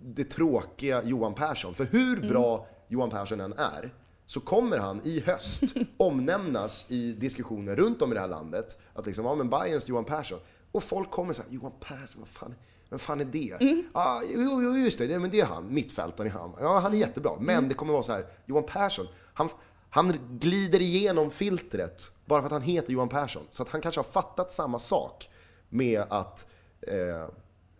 [0.00, 1.74] det tråkiga Johan Persson.
[1.74, 3.90] För hur bra Johan Persson än är,
[4.26, 5.62] så kommer han i höst
[5.96, 8.78] omnämnas i diskussioner runt om i det här landet.
[8.94, 10.38] Att liksom, ja men Bayerns Johan Persson.
[10.72, 12.54] Och folk kommer säga Johan Persson, vad fan,
[12.88, 13.56] vem fan är det?
[13.94, 16.54] Ja, jo, jo, just det, det, men det är han, mittfältaren i han.
[16.60, 17.32] Ja, han är jättebra.
[17.40, 19.48] Men det kommer vara så här, Johan Persson, han,
[19.90, 23.42] han glider igenom filtret bara för att han heter Johan Persson.
[23.50, 25.30] Så att han kanske har fattat samma sak
[25.68, 26.46] med att
[26.80, 27.28] eh,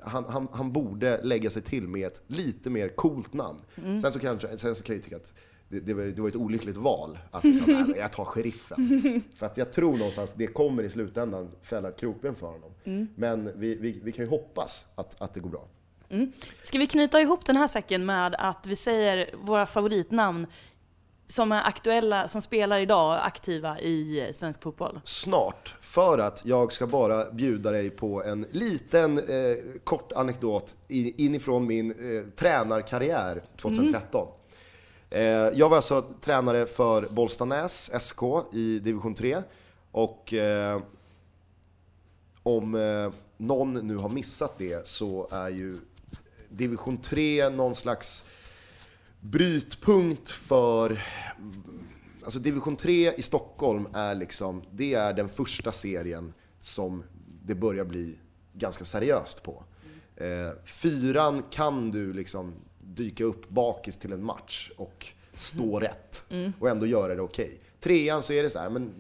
[0.03, 3.61] han, han, han borde lägga sig till med ett lite mer coolt namn.
[3.75, 5.35] Sen, så kanske, sen så kan jag ju tycka att
[5.71, 7.19] det, det, var, det var ett olyckligt val.
[7.31, 9.23] Att liksom, "Nej, men jag tar sheriffen.
[9.37, 12.71] För att jag tror någonstans det kommer i slutändan fälla ett krokben för honom.
[13.15, 15.69] Men vi, vi, vi kan ju hoppas att, att det går bra.
[16.61, 20.47] Ska vi knyta ihop den här säcken med att vi säger våra favoritnamn
[21.27, 25.01] som är aktuella, som spelar idag aktiva i svensk fotboll?
[25.05, 29.25] Snart, för att jag ska bara bjuda dig på en liten eh,
[29.85, 34.27] kort anekdot inifrån min eh, tränarkarriär 2013.
[34.29, 34.35] Eh,
[35.11, 35.23] Eh,
[35.55, 39.43] jag var alltså tränare för Bollstanäs SK i division 3
[39.93, 40.83] och eh,
[42.43, 45.77] om eh, någon nu har missat det så är ju
[46.49, 48.25] division 3 någon slags
[49.21, 51.03] brytpunkt för
[52.25, 57.05] Alltså division 3 i Stockholm är liksom, det är den första serien som
[57.45, 58.19] det börjar bli
[58.53, 59.65] ganska seriöst på.
[60.17, 62.55] Eh, fyran kan du liksom
[62.95, 66.27] dyka upp bakis till en match och stå rätt
[66.59, 67.61] och ändå göra det okej.
[67.81, 68.93] Trean så är det så här, men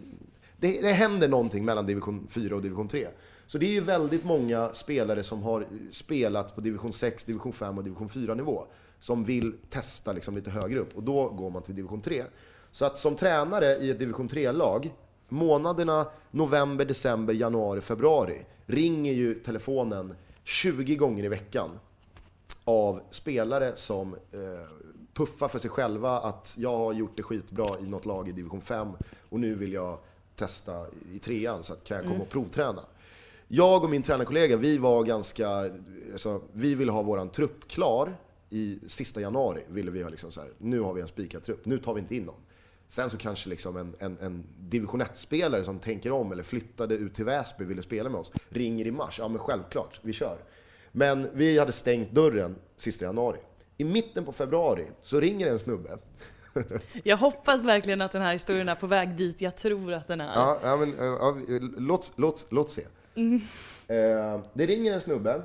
[0.56, 3.08] det, det händer någonting mellan division 4 och division 3.
[3.46, 7.78] Så det är ju väldigt många spelare som har spelat på division 6, division 5
[7.78, 8.66] och division 4 nivå
[8.98, 12.24] som vill testa liksom lite högre upp och då går man till division 3.
[12.70, 14.94] Så att som tränare i ett division 3-lag,
[15.28, 21.70] månaderna november, december, januari, februari ringer ju telefonen 20 gånger i veckan
[22.64, 24.40] av spelare som eh,
[25.14, 28.60] puffar för sig själva att jag har gjort det skitbra i något lag i division
[28.60, 28.88] 5
[29.28, 29.98] och nu vill jag
[30.36, 32.82] testa i trean så att kan jag komma och provträna.
[33.48, 35.48] Jag och min tränarkollega, vi var ganska,
[36.12, 38.16] alltså, vi ville ha våran trupp klar
[38.50, 39.62] i sista januari.
[39.68, 42.00] Ville vi ha liksom så här, nu har vi en spikad trupp, nu tar vi
[42.00, 42.40] inte in någon.
[42.86, 47.14] Sen så kanske liksom en, en, en division 1-spelare som tänker om eller flyttade ut
[47.14, 49.18] till Väsby ville spela med oss, ringer i mars.
[49.18, 50.38] Ja men självklart, vi kör.
[50.92, 53.38] Men vi hade stängt dörren sista januari.
[53.76, 55.98] I mitten på februari så ringer en snubbe.
[57.04, 60.20] Jag hoppas verkligen att den här historien är på väg dit jag tror att den
[60.20, 60.34] är.
[60.34, 61.36] Ja, ja men ja,
[61.76, 62.82] låt, låt, låt se.
[63.88, 65.42] Eh, det ringer en snubbe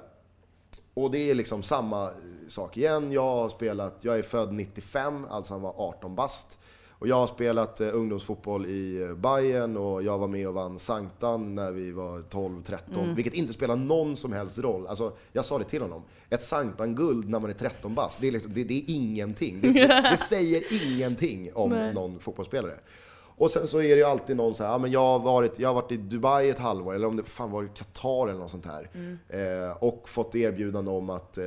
[0.93, 2.09] och det är liksom samma
[2.47, 3.11] sak igen.
[3.11, 6.57] Jag har spelat, jag är född 95, alltså han var 18 bast.
[7.05, 10.79] Och jag har spelat eh, ungdomsfotboll i eh, Bayern och jag var med och vann
[10.79, 13.15] Sanktan när vi var 12-13.
[13.15, 14.87] Vilket inte spelar någon som helst roll.
[14.87, 16.03] Alltså, jag sa det till honom.
[16.29, 19.61] Ett Sanktan-guld när man är 13 bast, det är, liksom, det, det är ingenting.
[19.61, 19.71] Det,
[20.11, 21.93] det säger ingenting om Nej.
[21.93, 22.73] någon fotbollsspelare.
[23.37, 25.59] Och sen så är det ju alltid någon så här, ja, men jag, har varit,
[25.59, 28.39] jag har varit i Dubai ett halvår, eller om det fan var i Qatar eller
[28.39, 28.89] något sånt här.
[29.29, 31.43] Eh, och fått erbjudande om att eh,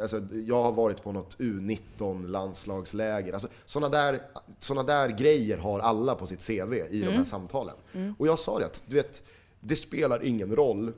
[0.00, 3.32] Alltså, jag har varit på något U19 landslagsläger.
[3.32, 4.22] Alltså, såna, där,
[4.58, 7.74] såna där grejer har alla på sitt CV i de här samtalen.
[8.18, 9.22] Och jag sa det att, du vet,
[9.60, 10.92] det spelar ingen roll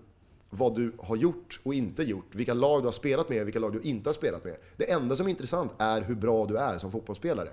[0.51, 3.59] vad du har gjort och inte gjort, vilka lag du har spelat med och vilka
[3.59, 4.57] lag du inte har spelat med.
[4.77, 7.51] Det enda som är intressant är hur bra du är som fotbollsspelare.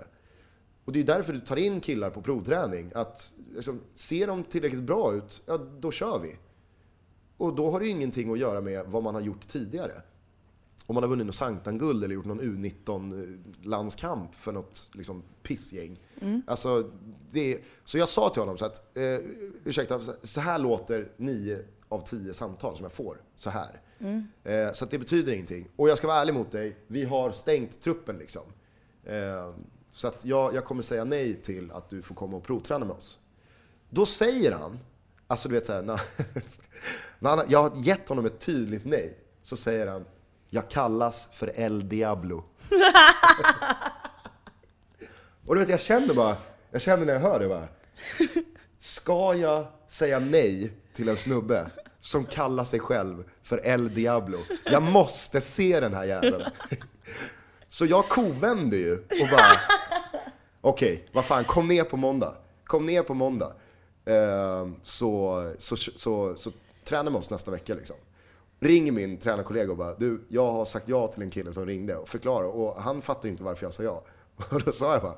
[0.84, 2.90] Och det är därför du tar in killar på provträning.
[2.94, 6.36] Att liksom, ser de tillräckligt bra ut, ja då kör vi.
[7.36, 9.92] Och då har det ingenting att göra med vad man har gjort tidigare.
[10.88, 16.00] Om man har vunnit något Sanktan-guld eller gjort någon U19-landskamp för något liksom, pissgäng.
[16.46, 16.90] Alltså,
[17.30, 19.18] det är, så jag sa till honom så att, eh,
[19.64, 23.22] ursäkta, så här låter nio av tio samtal som jag får.
[23.34, 23.80] Så här.
[24.44, 25.68] Eh, så det betyder ingenting.
[25.76, 28.42] Och jag ska vara ärlig mot dig, vi har stängt truppen liksom.
[29.04, 29.50] Eh,
[29.90, 32.96] så att jag, jag kommer säga nej till att du får komma och provträna med
[32.96, 33.18] oss.
[33.90, 34.78] Då säger han,
[35.26, 36.00] alltså du vet såhär, när,
[37.18, 40.04] när han, jag har gett honom ett tydligt nej, så säger han
[40.50, 42.36] jag kallas för El Diablo.
[45.46, 46.36] och du vet, jag känner bara,
[46.70, 47.68] jag känner när jag hör det bara,
[48.80, 54.38] ska jag säga nej till en snubbe som kallar sig själv för El Diablo?
[54.64, 56.44] Jag måste se den här jäveln.
[57.68, 59.60] Så jag kovände ju och bara,
[60.60, 62.34] okej, vad fan, kom ner på måndag.
[62.64, 63.52] Kom ner på måndag.
[64.04, 66.52] Eh, så, så, så, så,
[66.84, 67.96] tränar med oss nästa vecka liksom.
[68.60, 71.96] Ringer min tränarkollega och bara, du, jag har sagt ja till en kille som ringde
[71.96, 72.48] och förklarar.
[72.48, 74.04] Och han fattar inte varför jag sa ja.
[74.50, 75.14] Och då sa jag bara,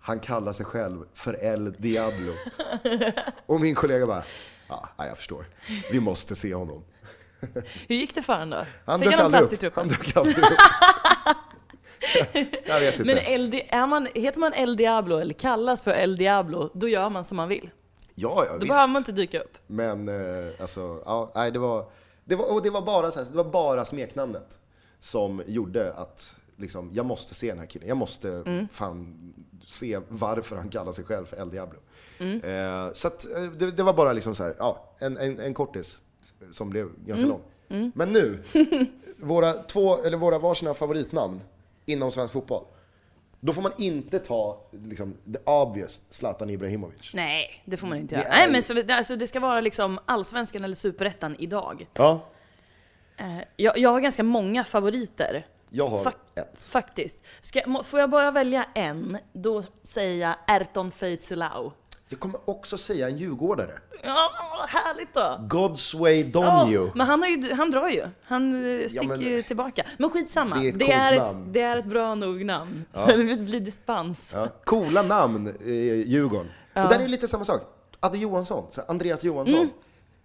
[0.00, 2.32] han kallar sig själv för El Diablo.
[3.46, 4.22] Och min kollega bara,
[4.68, 5.44] ja, ja, jag förstår.
[5.92, 6.84] Vi måste se honom.
[7.88, 8.64] Hur gick det för honom då?
[8.84, 9.52] Han Fick han en plats upp.
[9.52, 9.80] i truppen?
[9.80, 10.44] Han dök aldrig upp.
[12.66, 13.06] jag vet inte.
[13.14, 17.08] Men El, är man, heter man El Diablo eller kallas för El Diablo, då gör
[17.10, 17.70] man som man vill.
[18.14, 18.68] ja, ja, Då visst.
[18.68, 19.58] behöver man inte dyka upp.
[19.66, 21.84] Men eh, alltså, ja, nej, det var,
[22.24, 24.58] det var, och det var bara så här, det var bara smeknamnet
[24.98, 27.88] som gjorde att liksom, jag måste se den här killen.
[27.88, 28.68] Jag måste Mm.
[28.72, 29.32] fan
[29.66, 31.78] se varför han kallar sig själv för El Diablo.
[32.18, 32.40] Mm.
[32.40, 35.54] Eh, så att, eh, det, det var bara liksom så här, ja, en, en, en
[35.54, 36.02] kortis
[36.50, 37.28] som blev ganska Mm.
[37.28, 37.92] lång.
[37.94, 38.42] Men nu,
[39.16, 41.40] våra, två, eller våra varsina favoritnamn
[41.86, 42.64] inom svensk fotboll.
[43.44, 47.10] Då får man inte ta liksom, the obvious Zlatan Ibrahimovic.
[47.14, 48.28] Nej, det får man inte göra.
[48.28, 51.86] Nej men så, alltså, det ska vara liksom allsvenskan eller superettan idag.
[51.94, 52.28] Ja.
[53.16, 55.46] Eh, jag, jag har ganska många favoriter.
[55.70, 56.62] Jag har Fak- ett.
[56.62, 57.22] Faktiskt.
[57.40, 61.72] Ska, må- får jag bara välja en, då säger jag Erton Feitzulau.
[62.12, 63.72] Jag kommer också säga en djurgårdare.
[64.02, 64.30] Ja,
[64.68, 65.38] härligt då!
[65.48, 66.90] Godsway Ja, Donju.
[66.94, 68.02] men han, har ju, han drar ju.
[68.24, 69.82] Han eh, sticker men- ju tillbaka.
[69.98, 70.56] Men skitsamma.
[70.56, 71.46] Det är ett det, är namn.
[71.46, 72.84] ett, det är ett bra nog namn.
[73.06, 74.30] det blir dispens.
[74.34, 74.48] Ja.
[74.64, 76.46] Coola namn i Djurgården.
[76.74, 77.62] Och där är det lite samma sak.
[78.00, 79.54] Adde Johansson, så Andreas Johansson.
[79.56, 79.68] Mm.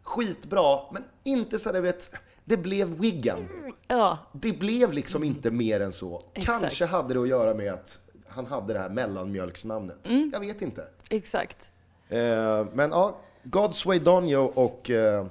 [0.03, 2.11] Skitbra, men inte så där, vet,
[2.45, 3.49] det blev Wiggan.
[3.87, 6.21] Ja, Det blev liksom inte mer än så.
[6.33, 6.61] Exakt.
[6.61, 10.07] Kanske hade det att göra med att han hade det här mellanmjölksnamnet.
[10.07, 10.29] Mm.
[10.33, 10.83] Jag vet inte.
[11.09, 11.69] exakt.
[12.09, 15.25] Eh, men ja, Godsway Donjo och eh,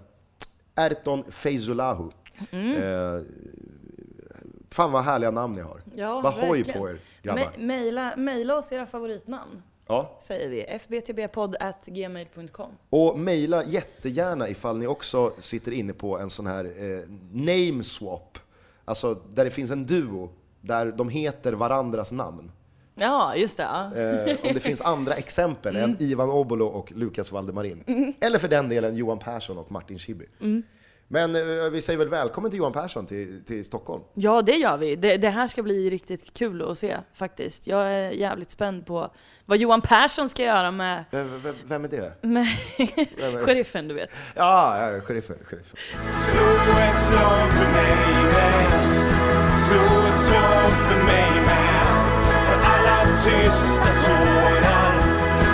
[0.76, 2.10] Erton Feizulahu.
[2.50, 2.76] Mm.
[2.82, 3.20] Eh,
[4.70, 5.82] fan vad härliga namn ni har.
[5.94, 7.52] Ja, vad hoj på er grabbar.
[7.58, 10.18] Maila, maila oss era favoritnamn, Ja.
[10.22, 10.78] säger vi.
[10.78, 12.70] fbtbpodd.gmail.com.
[12.90, 17.00] Och mejla jättegärna ifall ni också sitter inne på en sån här eh,
[17.32, 18.38] name swap.
[18.84, 22.52] Alltså där det finns en duo där de heter varandras namn.
[22.98, 23.62] Ja, just det.
[23.62, 23.94] Ja.
[24.00, 28.14] Eh, om det finns andra exempel än Ivan Obolo och Lukas Valdemarin.
[28.20, 30.26] Eller för den delen Johan Persson och Martin Schibbye.
[31.08, 34.02] Men eh, vi säger väl välkommen till Johan Persson till, till Stockholm.
[34.14, 34.96] Ja, det gör vi.
[34.96, 37.66] Det, det här ska bli riktigt kul att se faktiskt.
[37.66, 39.10] Jag är jävligt spänd på
[39.44, 42.12] vad Johan Persson ska göra med, Vem, vem, vem är det?
[42.22, 42.46] med
[43.18, 44.10] Vem är- sheriffen, du vet.
[44.34, 45.36] Ja, ja sheriffen.
[45.44, 45.76] sheriffen.
[46.30, 46.46] Slå
[46.80, 48.64] ett slag för mig med
[49.68, 51.25] Slå ett slag för mig
[53.26, 54.94] tysta tårar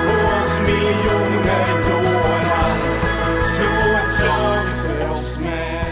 [0.08, 2.74] Och oss miljoner dårar
[3.54, 5.84] Slå ett slag för oss med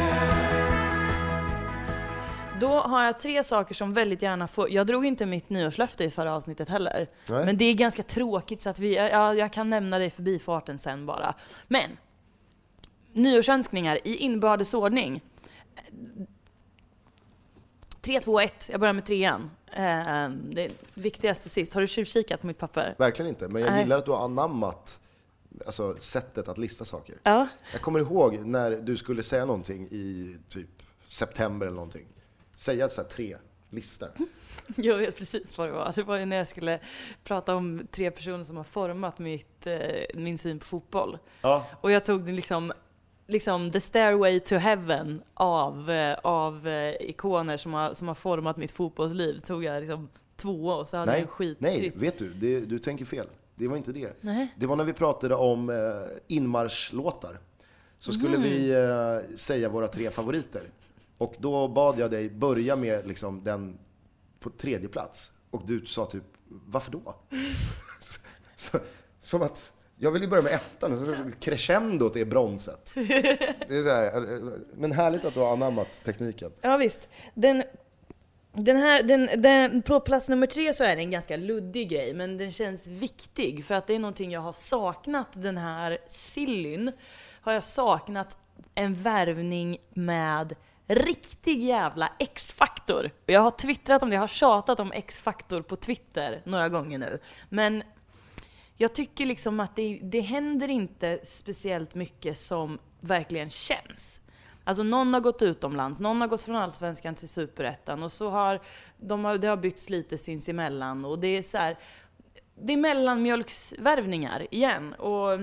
[2.61, 4.71] Då har jag tre saker som väldigt gärna får...
[4.71, 7.07] Jag drog inte mitt nyårslöfte i förra avsnittet heller.
[7.29, 7.47] Nej.
[7.47, 8.97] Men det är ganska tråkigt så att vi...
[8.97, 11.35] Ja, jag kan nämna det i förbifarten sen bara.
[11.69, 11.91] Men!
[13.13, 15.21] Nyårsönskningar i inbördes ordning.
[18.01, 18.69] 3, 2, 1.
[18.73, 19.51] Jag börjar med trean.
[19.73, 21.75] Eh, det viktigaste sist.
[21.75, 22.95] Har du tjuvkikat på mitt papper?
[22.99, 25.01] Verkligen inte, men jag gillar att du har anammat
[25.67, 27.17] alltså, sättet att lista saker.
[27.23, 27.49] Ja.
[27.73, 30.69] Jag kommer ihåg när du skulle säga någonting i typ
[31.09, 32.07] september eller någonting.
[32.57, 33.37] Säga så tre
[33.71, 34.09] listor.
[34.77, 35.93] Jag vet precis vad det var.
[35.95, 36.81] Det var ju när jag skulle
[37.25, 39.79] prata om tre personer som har format mitt, eh,
[40.15, 41.19] min syn på fotboll.
[41.41, 41.67] Ja.
[41.81, 42.73] Och jag tog liksom,
[43.31, 48.57] liksom The Stairway to Heaven av, eh, av eh, ikoner som har, som har format
[48.57, 49.39] mitt fotbollsliv.
[49.39, 52.61] Tog jag liksom två och så hade jag Nej, en skit nej, vet du, det,
[52.61, 53.27] du tänker fel.
[53.55, 54.17] Det var inte det.
[54.21, 54.55] Nej.
[54.57, 55.77] Det var när vi pratade om eh,
[56.27, 57.39] inmarschlåtar.
[57.99, 60.63] Så skulle vi eh, säga våra tre favoriter.
[61.19, 63.79] Och då bad jag dig börja med liksom, den
[64.41, 65.33] på tredje plats.
[65.51, 67.15] Och du sa typ, varför då?
[68.57, 68.79] Så,
[69.21, 72.93] som att, jag vill ju börja med ettan, och så crescendot är bronset.
[72.95, 74.41] Det är så här,
[74.75, 76.53] men härligt att du har anammat tekniken.
[76.61, 77.09] Ja visst.
[77.35, 77.63] Den,
[78.53, 82.15] den här, den, den, på plats nummer tre så är det en ganska luddig grej,
[82.15, 86.93] men den känns viktig för att det är någonting jag har saknat den här sillyn.
[87.41, 88.39] Har jag saknat
[88.75, 90.55] en värvning med
[90.87, 93.11] riktig jävla X-faktor.
[93.27, 97.19] Jag har twittrat om det, jag har tjatat om X-faktor på Twitter några gånger nu.
[97.49, 97.83] Men
[98.81, 104.23] jag tycker liksom att det, det händer inte speciellt mycket som verkligen känns.
[104.65, 108.61] Alltså någon har gått utomlands, någon har gått från Allsvenskan till Superettan och så har,
[108.97, 111.79] de har det har bytts lite sinsemellan och det är så här,
[112.63, 114.95] det är mellanmjölksvärvningar igen.
[114.95, 115.41] Och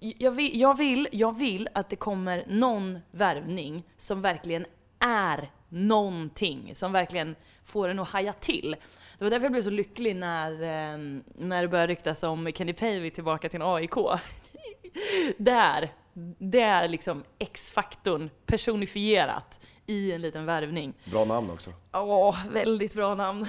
[0.00, 4.66] jag vill, jag, vill, jag vill att det kommer någon värvning som verkligen
[4.98, 8.76] är någonting, som verkligen får en att haja till.
[9.20, 10.98] Det var därför jag blev så lycklig när, eh,
[11.34, 13.94] när det började ryktas om Kenny Pavey tillbaka till AIK.
[15.38, 15.92] Där,
[16.38, 20.94] det är liksom X-faktorn personifierat i en liten värvning.
[21.04, 21.70] Bra namn också.
[21.92, 23.46] Åh, väldigt bra namn.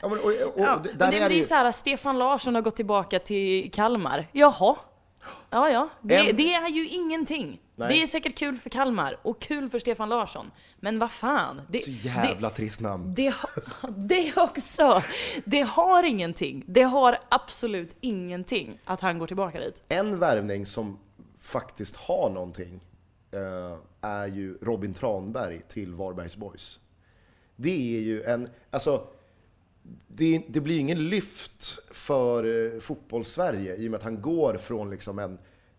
[0.00, 2.76] Ja, men, och, och, Ja, men det blir ju, så här, Stefan Larsson har gått
[2.76, 4.26] tillbaka till Kalmar.
[4.32, 4.76] Jaha.
[5.50, 5.88] Ja, ja.
[6.02, 7.60] Det, En- det är ju ingenting.
[7.78, 7.88] Nej.
[7.88, 10.50] Det är säkert kul för Kalmar och kul för Stefan Larsson.
[10.80, 11.60] Men vad fan.
[11.68, 13.14] Det, så jävla trist namn.
[13.14, 13.34] det,
[13.82, 15.02] det, det också.
[15.44, 16.64] Det har ingenting.
[16.66, 19.82] Det har absolut ingenting att han går tillbaka dit.
[19.88, 20.98] En värvning som
[21.40, 22.80] faktiskt har någonting
[23.30, 26.80] eh, är ju Robin Tranberg till Varbergs Boys.
[27.56, 29.06] Det är ju en, alltså
[30.08, 34.54] det, det blir ju ingen lyft för eh, fotbollssverige i och med att han går
[34.54, 35.38] från liksom en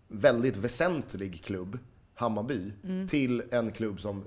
[0.09, 1.77] väldigt väsentlig klubb,
[2.13, 2.71] Hammarby,
[3.07, 4.25] till en klubb som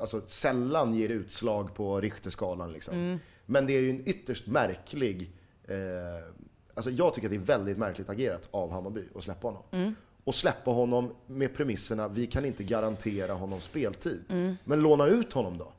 [0.00, 2.72] alltså, sällan ger utslag på Richterskalan.
[2.72, 3.18] Liksom.
[3.46, 5.30] Men det är ju en ytterst märklig...
[5.64, 5.76] Eh,
[6.74, 9.94] alltså jag tycker att det är väldigt märkligt agerat av Hammarby att släppa honom.
[10.24, 14.20] Och släppa honom med premisserna, vi kan inte garantera honom speltid.
[14.64, 15.72] Men låna ut honom då.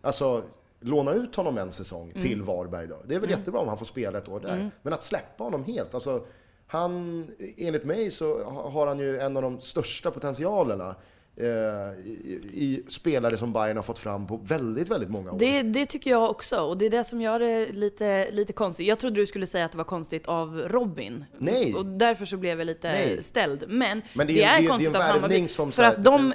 [0.00, 0.44] Alltså,
[0.80, 2.96] låna ut honom en säsong till Varberg då.
[3.06, 4.70] Det är väl jättebra om han får spela ett år där.
[4.82, 6.26] Men att släppa honom helt, alltså
[6.68, 7.26] han,
[7.56, 10.94] enligt mig så ha- har han ju en av de största potentialerna
[11.36, 11.46] eh,
[12.06, 15.38] i, i spelare som Bayern har fått fram på väldigt, väldigt många år.
[15.38, 18.86] Det, det tycker jag också, och det är det som gör det lite, lite konstigt.
[18.86, 21.24] Jag trodde du skulle säga att det var konstigt av Robin.
[21.38, 21.74] Nej.
[21.74, 23.22] Och därför så blev jag lite Nej.
[23.22, 23.64] ställd.
[23.68, 25.48] Men, Men det det är- det är- det är konstigt av Hammarby.
[25.48, 26.32] som för här- att de,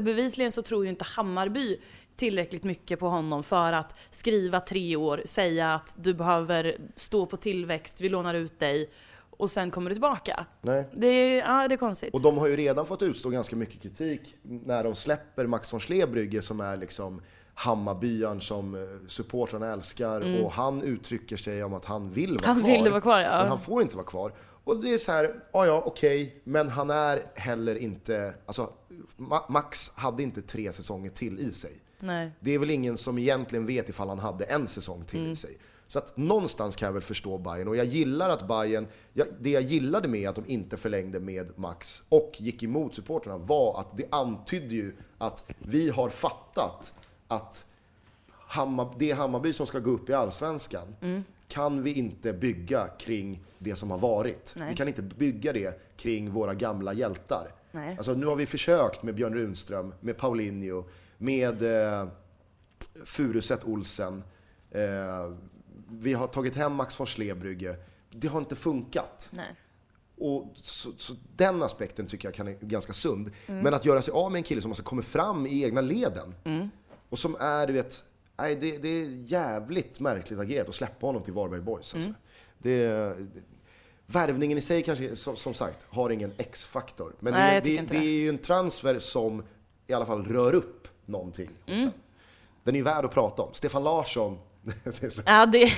[0.00, 1.76] bevisligen så tror ju inte Hammarby
[2.16, 7.36] tillräckligt mycket på honom för att skriva tre år, säga att du behöver stå på
[7.36, 8.90] tillväxt, vi lånar ut dig
[9.36, 10.46] och sen kommer du tillbaka.
[10.62, 10.88] Nej.
[10.92, 12.14] Det, ja, det är konstigt.
[12.14, 15.80] Och de har ju redan fått utstå ganska mycket kritik när de släpper Max von
[15.80, 17.22] Slebrygge som är liksom
[17.66, 22.54] Hammarbyaren som eh, supportrarna älskar och han uttrycker sig om att han vill vara Mm.
[22.56, 22.82] Han kvar.
[22.82, 23.38] vill vara kvar, ja.
[23.38, 24.32] Men han får inte vara kvar.
[24.64, 28.70] Och det är så här, ja ja okej, men han är heller inte, alltså
[29.16, 31.72] Ma- Max hade inte tre säsonger till i sig.
[32.00, 32.30] Nej.
[32.40, 35.32] Det är väl ingen som egentligen vet ifall han hade en säsong till Mm.
[35.32, 35.56] i sig.
[35.86, 38.86] Så att någonstans kan jag väl förstå Bayern och jag gillar att Bayern,
[39.40, 43.80] det jag gillade med att de inte förlängde med Max och gick emot supporterna var
[43.80, 46.94] att det antydde ju att vi har fattat
[47.28, 47.66] att
[48.30, 51.24] Hammar, det Hammarby som ska gå upp i Allsvenskan Mm.
[51.48, 54.54] kan vi inte bygga kring det som har varit.
[54.56, 54.68] Nej.
[54.68, 57.52] Vi kan inte bygga det kring våra gamla hjältar.
[57.72, 57.94] Nej.
[57.96, 60.84] Alltså, nu har vi försökt med Björn Runström, med Paulinho,
[61.18, 62.08] med eh,
[63.04, 64.22] Furuset Olsen.
[64.70, 65.32] Eh,
[65.90, 67.76] vi har tagit hem Max von Slebrygge.
[68.10, 69.30] Det har inte funkat.
[69.32, 69.54] Nej.
[70.18, 73.30] Och så, så den aspekten tycker jag kan är ganska sund.
[73.46, 73.60] Mm.
[73.60, 76.34] Men att göra sig av med en kille som alltså kommer fram i egna leden.
[76.44, 76.70] Mm.
[77.08, 78.04] Och som är, du vet,
[78.36, 81.94] nej, det, det är jävligt märkligt agerat att släppa honom till Varberg Boys.
[81.94, 82.10] Alltså.
[82.10, 82.20] Mm.
[82.58, 83.42] Det, det,
[84.06, 87.14] värvningen i sig kanske, som, som sagt, har ingen X-faktor.
[87.20, 87.96] Men Nej, det det.
[87.96, 89.42] är ju en transfer som
[89.86, 91.50] i alla fall rör upp någonting.
[91.66, 91.90] Mm.
[92.64, 93.54] Den är ju värd att prata om.
[93.54, 94.38] Stefan Larsson,
[95.00, 95.72] det Ja, det,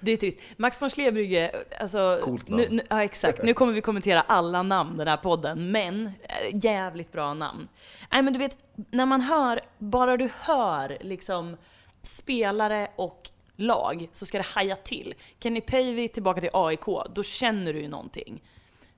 [0.00, 0.38] det är trist.
[0.56, 2.18] Max von Slebrygge, alltså...
[2.22, 2.62] Coolt namn.
[2.62, 3.42] nu, nu, ja, exakt.
[3.42, 6.12] Nu kommer vi kommentera alla namn den här podden, men eh,
[6.52, 7.68] jävligt bra namn.
[8.12, 8.56] Nej, men du vet,
[8.90, 11.56] när man hör, bara du hör liksom
[12.02, 15.14] spelare och lag så ska det haja till.
[15.40, 18.42] Kenny Pavey tillbaka till AIK, då känner du ju någonting.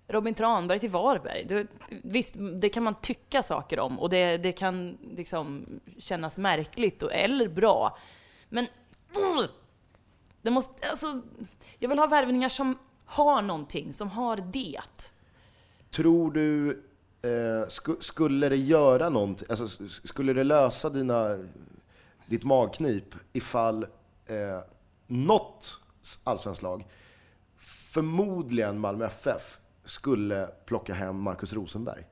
[0.08, 1.44] Robin Tranberg till Varberg.
[1.48, 1.66] Det,
[2.02, 5.66] visst, det kan man tycka saker om och det, det kan liksom
[5.98, 7.98] kännas märkligt och, eller bra.
[8.48, 8.66] Men
[10.42, 11.20] det måste, alltså,
[11.78, 14.80] jag vill ha värvningar som har någonting, som har det.
[15.90, 16.70] Tror du,
[17.22, 21.38] eh, sku, skulle det göra någonting, alltså skulle det lösa dina,
[22.26, 23.82] ditt magknip ifall
[24.26, 24.60] eh,
[25.06, 25.80] något
[26.24, 26.84] allsvenskt lag
[27.92, 32.04] förmodligen Malmö FF skulle plocka hem Markus Rosenberg.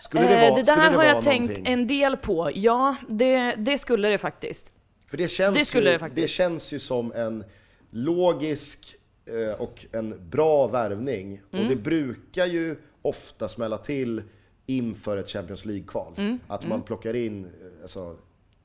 [0.00, 1.72] Skulle det, Eh, vara, det där har jag vara tänkt någonting?
[1.72, 2.50] en del på.
[2.54, 4.72] Ja, det, det skulle det faktiskt.
[5.10, 6.34] För det känns, Det skulle ju, det faktiskt.
[6.34, 7.44] känns ju som en
[7.90, 8.94] logisk
[9.26, 11.40] eh, och en bra värvning.
[11.48, 11.68] Och Mm.
[11.68, 14.22] det brukar ju ofta smälla till
[14.66, 16.12] inför ett Champions League-kval.
[16.16, 16.38] Mm.
[16.46, 17.50] Att man plockar in eh,
[17.82, 18.16] alltså,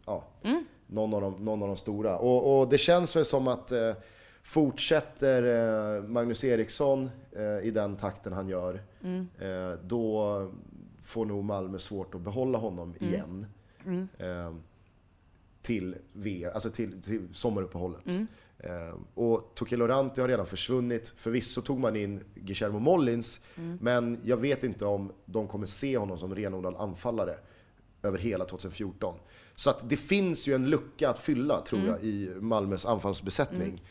[0.05, 0.23] ja,
[0.87, 2.17] någon, av de, någon av de stora.
[2.17, 3.93] Och, och det känns väl som att eh,
[4.43, 5.43] fortsätter
[5.97, 9.27] eh, Magnus Eriksson eh, i den takten han gör, Mm.
[9.39, 10.51] eh, då
[11.01, 13.13] får nog Malmö svårt att behålla honom Mm.
[13.13, 13.45] igen.
[15.63, 18.05] Till, v, alltså till, till sommaruppehållet.
[18.05, 18.27] Mm.
[18.57, 21.13] Eh, och Toke Loranti har redan försvunnit.
[21.17, 23.77] Förvisso tog man in Guillermo Mollins, Mm.
[23.81, 27.35] men jag vet inte om de kommer se honom som renodlad anfallare
[28.03, 29.15] över hela 2014.
[29.55, 31.91] Så att det finns ju en lucka att fylla, tror Mm.
[31.91, 33.83] jag, i Malmös anfallsbesättning.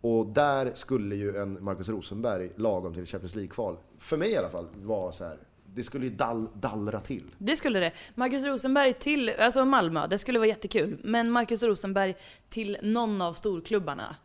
[0.00, 4.48] Och där skulle ju en Marcus Rosenberg, lagom till Champions League-kval, för mig i alla
[4.48, 5.38] fall, vara så här.
[5.74, 7.24] Det skulle ju dall, dallra till.
[7.38, 7.92] Det skulle det.
[8.14, 11.00] Marcus Rosenberg till, alltså Malmö, det skulle vara jättekul.
[11.04, 12.16] Men Marcus Rosenberg
[12.48, 14.16] till någon av storklubbarna.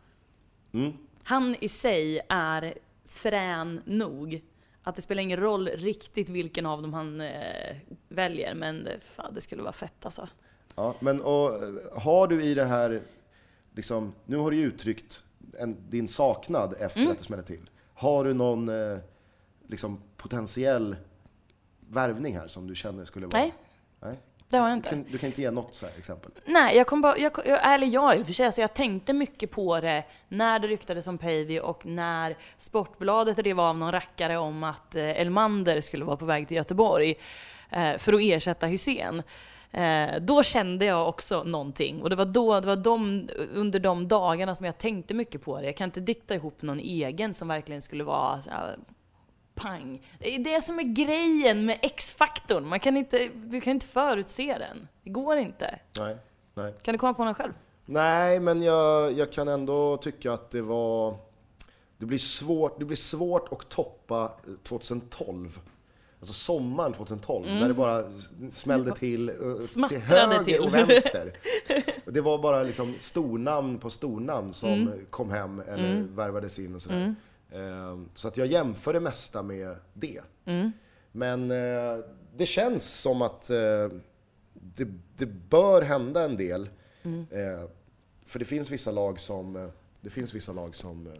[0.72, 0.92] Mm.
[1.24, 2.74] Han i sig är
[3.06, 4.42] frän nog.
[4.82, 7.76] Att det spelar ingen roll riktigt vilken av dem han eh,
[8.08, 10.28] väljer, men det, fan, det skulle vara fett alltså.
[10.74, 13.02] Ja, men och, eh, har du i det här,
[13.74, 15.22] liksom, nu har du ju uttryckt
[15.58, 17.12] en, din saknad efter Mm.
[17.12, 17.70] att det smällde till.
[17.94, 18.98] Har du någon eh,
[19.68, 20.96] liksom, potentiell
[21.90, 23.38] värvning här som du känner skulle vara...
[23.42, 23.54] Nej.
[24.00, 24.18] Nej?
[24.48, 24.88] Det har jag Du inte.
[24.88, 26.30] kan, du kan inte ge något så här exempel?
[26.44, 29.12] Nej, jag kom bara, jag, jag, eller jag i och för sig, alltså jag tänkte
[29.12, 34.38] mycket på det när det ryktades om Päivi och när Sportbladet rev av någon rackare
[34.38, 37.14] om att eh, Elmander skulle vara på väg till Göteborg
[37.70, 39.22] eh, för att ersätta Hussein.
[39.70, 44.08] Eh, då kände jag också någonting och det var då, det var de, under de
[44.08, 45.66] dagarna som jag tänkte mycket på det.
[45.66, 48.38] Jag kan inte dikta ihop någon egen som verkligen skulle vara
[49.54, 50.06] pang.
[50.18, 52.68] Det är det som är grejen med X-faktorn.
[52.68, 54.88] Man kan inte, du kan inte förutse den.
[55.02, 55.78] Det går inte.
[55.98, 56.16] Nej.
[56.54, 56.74] Nej.
[56.82, 57.52] Kan du komma på någon själv?
[57.86, 61.16] Nej, men jag, jag kan ändå tycka att det var...
[61.98, 64.32] Det blir svårt, det blir svårt att toppa
[64.62, 65.58] 2012.
[66.20, 68.02] Alltså sommaren 2012, när det bara
[68.50, 69.34] smällde till eh,
[69.88, 70.02] till Mm.
[70.02, 70.60] Höger till.
[70.60, 71.32] och vänster.
[72.12, 75.06] Det var bara liksom stornamn på stornamn som Mm.
[75.10, 77.04] kom hem eller värvades in och sådär.
[77.06, 77.12] Eh,
[78.14, 80.20] Så att jag jämför det mesta med det.
[80.44, 80.72] Mm.
[81.12, 82.04] Men eh,
[82.36, 83.88] det känns som att eh,
[84.52, 86.68] det, det bör hända en del.
[87.02, 87.26] Mm.
[87.30, 87.68] Eh,
[88.26, 89.68] för det finns vissa lag som, eh,
[90.00, 91.12] det finns vissa lag som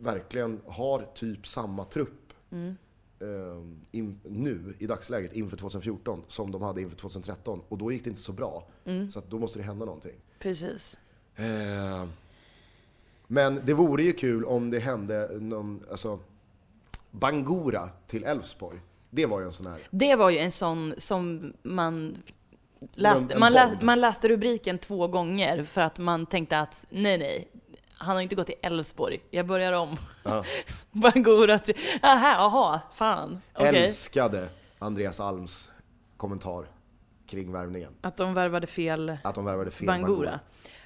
[0.00, 2.10] verkligen har typ samma trupp
[2.50, 2.76] Mm.
[3.20, 7.62] eh, in, nu i dagsläget inför 2014 som de hade inför 2013.
[7.68, 8.68] Och då gick det inte så bra.
[8.84, 9.10] Mm.
[9.10, 10.16] Så att då måste det hända någonting.
[10.38, 10.98] Precis.
[11.36, 12.06] Eh,
[13.30, 16.18] men det vore ju kul om det hände någon, alltså
[17.10, 18.80] Bangura till Elfsborg.
[19.10, 22.16] Det var ju en sån här Det var ju en sån som man
[22.94, 23.54] läste, En man, bomb.
[23.54, 27.48] läste, man läste rubriken två gånger för att man tänkte att nej, nej,
[27.98, 29.20] han har inte gått till Elfsborg.
[29.30, 29.96] Jag börjar om.
[30.24, 30.44] Ja.
[30.92, 33.40] Bangura till, aha, aha, fan.
[33.54, 33.84] Okej.
[33.84, 34.48] Älskade
[34.78, 35.70] Andreas Alms
[36.16, 36.66] kommentar
[37.26, 37.92] kring värvningen.
[38.00, 40.40] Att de värvade fel Att de värvade fel Bangura.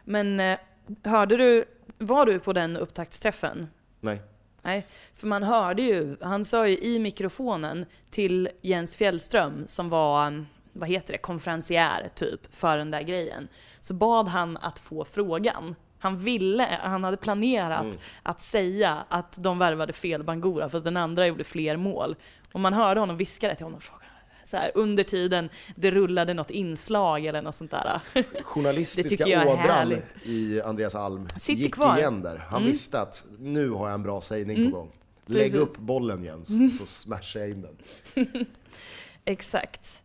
[0.04, 0.58] Men eh,
[1.04, 1.64] hörde du,
[1.98, 3.68] var du på den upptaktsträffen?
[4.00, 4.22] Nej.
[4.62, 10.44] Nej, för man hörde ju, han sa ju i mikrofonen till Jens Fjällström som var,
[10.72, 13.48] vad heter det, konferencier typ för den där grejen.
[13.80, 15.74] Så bad han att få frågan.
[15.98, 17.96] Han ville, han hade planerat Mm.
[18.22, 22.16] att säga att de värvade fel Bangura för att den andra gjorde fler mål.
[22.52, 23.80] Och man hörde honom viska det till honom.
[23.80, 24.01] Fråga,
[24.44, 28.00] så här, under tiden det rullade något inslag eller något sånt där.
[28.42, 29.92] Journalistiska ådran
[30.24, 31.98] i Andreas Alm Sitter gick kvar.
[31.98, 32.36] igen där.
[32.36, 32.72] Han Mm.
[32.72, 34.92] visste att nu har jag en bra sägning på gång.
[35.26, 35.58] Lägg Precis.
[35.60, 37.76] upp bollen Jens, så smashar jag in den.
[39.24, 40.02] Exakt.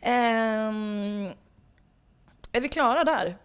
[0.00, 1.26] Ehm,
[2.52, 3.36] är vi klara där?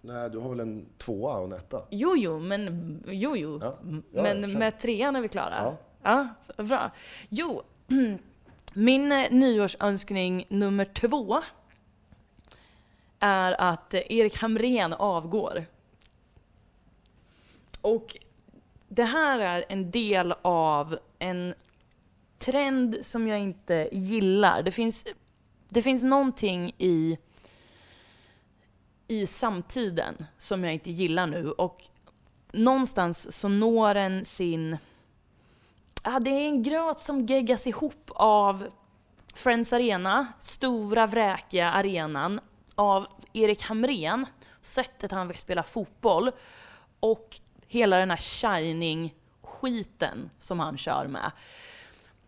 [0.00, 1.82] Nej, du har väl en tvåa och en etta?
[1.90, 3.58] Jo, jo, men jo, jo.
[3.62, 3.78] Ja.
[4.12, 5.76] Ja, men med trean är vi klara.
[6.02, 6.28] Ja.
[6.56, 6.90] ja bra.
[7.28, 7.62] Jo,
[8.74, 11.42] min eh, nyårsönskning nummer två
[13.20, 15.64] är att eh, Erik Hamrén avgår.
[17.80, 18.16] Och
[18.88, 21.54] det här är en del av en
[22.38, 24.62] trend som jag inte gillar.
[24.62, 25.06] Det finns,
[25.68, 27.18] det finns någonting i,
[29.08, 31.84] i samtiden som jag inte gillar nu och
[32.52, 34.78] någonstans så når den sin...
[36.04, 38.68] Ja, det är en gröt som geggas ihop av
[39.34, 42.40] Friends Arena, stora vräkiga arenan,
[42.74, 44.26] av Erik Hamrén,
[44.62, 46.30] sättet han vill spela fotboll
[47.00, 51.30] och hela den här shining-skiten som han kör med.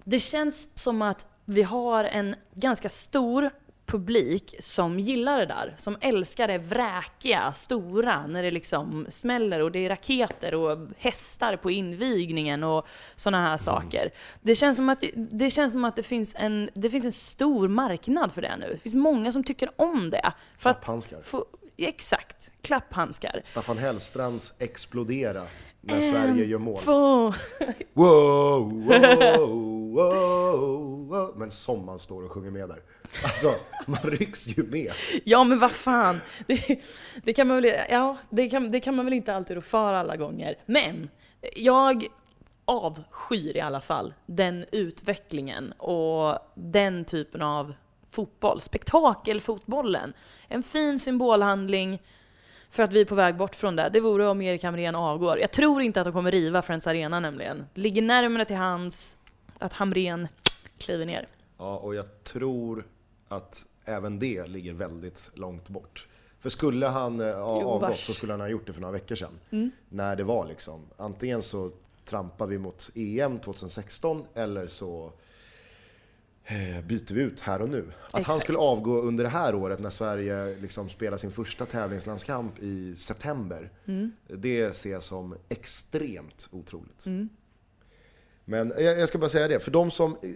[0.04, 3.50] Det känns som att vi har en ganska stor
[3.87, 9.72] publik som gillar det där, som älskar det vräkiga, stora, när det liksom smäller och
[9.72, 14.11] det är raketer och hästar på invigningen och sådana här saker.
[14.43, 17.68] Det känns som att, det, känns som att det, finns en, det finns en stor
[17.68, 18.68] marknad för det nu.
[18.72, 20.32] Det finns många som tycker om det.
[20.59, 21.22] För att Klapphandskar.
[21.22, 21.45] få,
[21.76, 23.41] exakt, klapphandskar.
[23.45, 25.43] Staffan Hellstrands Explodera
[25.87, 26.76] när Sverige gör mål.
[26.76, 27.35] Två.
[27.95, 31.35] Wow, wow, wow, wow.
[31.37, 32.82] Men som man står och sjunger med där.
[33.24, 33.55] Alltså,
[33.87, 34.93] man rycks ju med.
[35.24, 36.20] Ja men vad fan.
[36.47, 36.80] Det,
[37.24, 39.93] det, kan man väl, ja, det, kan, det kan man väl inte alltid rå för
[39.93, 40.55] alla gånger.
[40.66, 41.09] Men
[41.57, 42.07] jag
[42.64, 47.74] avskyr i alla fall den utvecklingen och den typen av
[48.11, 48.61] fotboll.
[48.61, 50.12] Spektakelfotbollen.
[50.49, 52.03] En fin symbolhandling
[52.74, 53.90] för att vi är på väg bort från det.
[53.92, 55.38] Det vore om Erik Hamrén avgår.
[55.38, 57.64] Jag tror inte att de kommer riva Friends Arena nämligen.
[57.74, 59.16] Ligger närmare till hands
[59.58, 60.28] att Hamrén
[60.78, 61.26] kliver ner.
[61.58, 62.86] Ja, och jag tror
[63.28, 66.08] att även det ligger väldigt långt bort.
[66.40, 69.14] För skulle han eh, ha avgått så skulle han ha gjort det för några veckor
[69.14, 69.70] sedan.
[69.88, 71.70] När det var liksom, antingen så
[72.04, 75.12] trampar vi mot EM 2016 eller så
[76.84, 77.92] byter vi ut här och nu.
[78.07, 78.42] Att han Exakt.
[78.42, 83.70] skulle avgå under det här året när Sverige liksom spelar sin första tävlingslandskamp i september.
[84.26, 87.07] Det ser jag som extremt otroligt.
[88.45, 90.30] Men jag, ska bara säga det, för de som eh,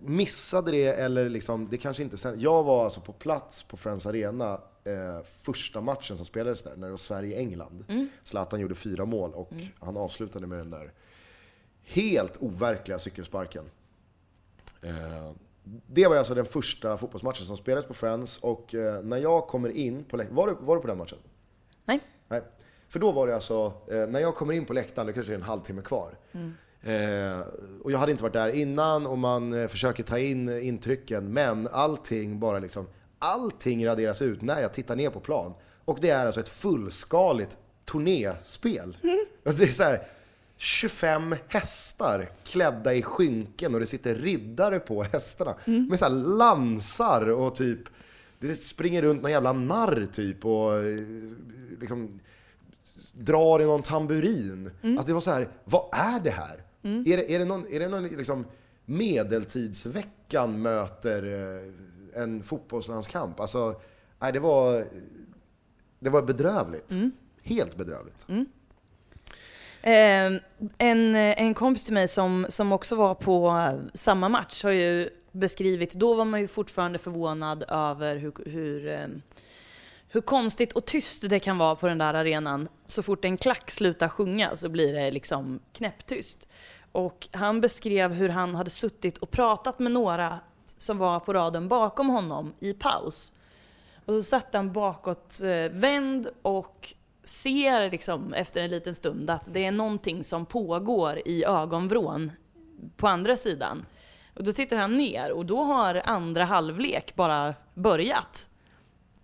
[0.00, 2.40] missade det eller liksom, det kanske inte sen.
[2.40, 6.86] Jag var alltså på plats på Friends Arena eh, första matchen som spelades där, när
[6.86, 7.84] det var Sverige-England.
[8.22, 10.92] Zlatan gjorde fyra mål och han avslutade med den där
[11.82, 13.64] helt overkliga cykelsparken.
[14.82, 15.30] Eh,
[15.86, 19.68] det var alltså den första fotbollsmatchen som spelades på Friends och eh, när jag kommer
[19.68, 21.18] in på läktaren, var, du- var du på den matchen?
[21.84, 22.00] Nej?
[22.28, 22.42] Nej.
[22.88, 25.36] För då var det alltså, eh, när jag kommer in på läktaren, det kanske är
[25.36, 26.18] en halvtimme kvar.
[26.82, 27.40] Eh,
[27.82, 32.40] och jag hade inte varit där innan och man försöker ta in intrycken, men allting
[32.40, 32.86] bara liksom,
[33.18, 35.54] allting raderas ut när jag tittar ner på plan.
[35.84, 37.58] Och det är alltså ett fullskaligt
[37.92, 38.96] turnéspel.
[39.46, 40.02] Alltså det är så här,
[40.56, 45.54] 25 hästar klädda i skynken och det sitter riddare på hästarna.
[45.64, 47.80] Med så lansar och typ,
[48.38, 50.98] det springer runt någon jävla narr typ och eh,
[51.80, 52.20] liksom
[53.12, 54.70] drar i någon tamburin.
[54.82, 56.62] Alltså det var så här, vad är det här?
[57.06, 58.46] Är, det, är det någon, är det någon liksom
[58.84, 61.22] medeltidsveckan möter
[62.14, 63.40] eh, en fotbollslandskamp?
[63.40, 63.80] Alltså,
[64.18, 64.84] nej det var,
[66.00, 66.92] det var bedrövligt.
[67.42, 68.26] Helt bedrövligt.
[69.86, 70.32] Eh,
[70.78, 75.94] en, en kompis till mig som, som också var på samma match har ju beskrivit,
[75.94, 79.22] då var man ju fortfarande förvånad över hur, hur, ehm,
[80.08, 82.68] hur konstigt och tyst det kan vara på den där arenan.
[82.86, 86.48] Så fort en klack slutar sjunga så blir det liksom knäpptyst.
[86.92, 90.40] Och han beskrev hur han hade suttit och pratat med några
[90.76, 93.32] som var på raden bakom honom i paus.
[94.04, 96.94] Och så satt han bakåt eh, vänd och
[97.24, 102.32] ser liksom efter en liten stund att det är någonting som pågår i ögonvrån
[102.96, 103.86] på andra sidan.
[104.34, 108.48] Och då tittar han ner och då har andra halvlek bara börjat.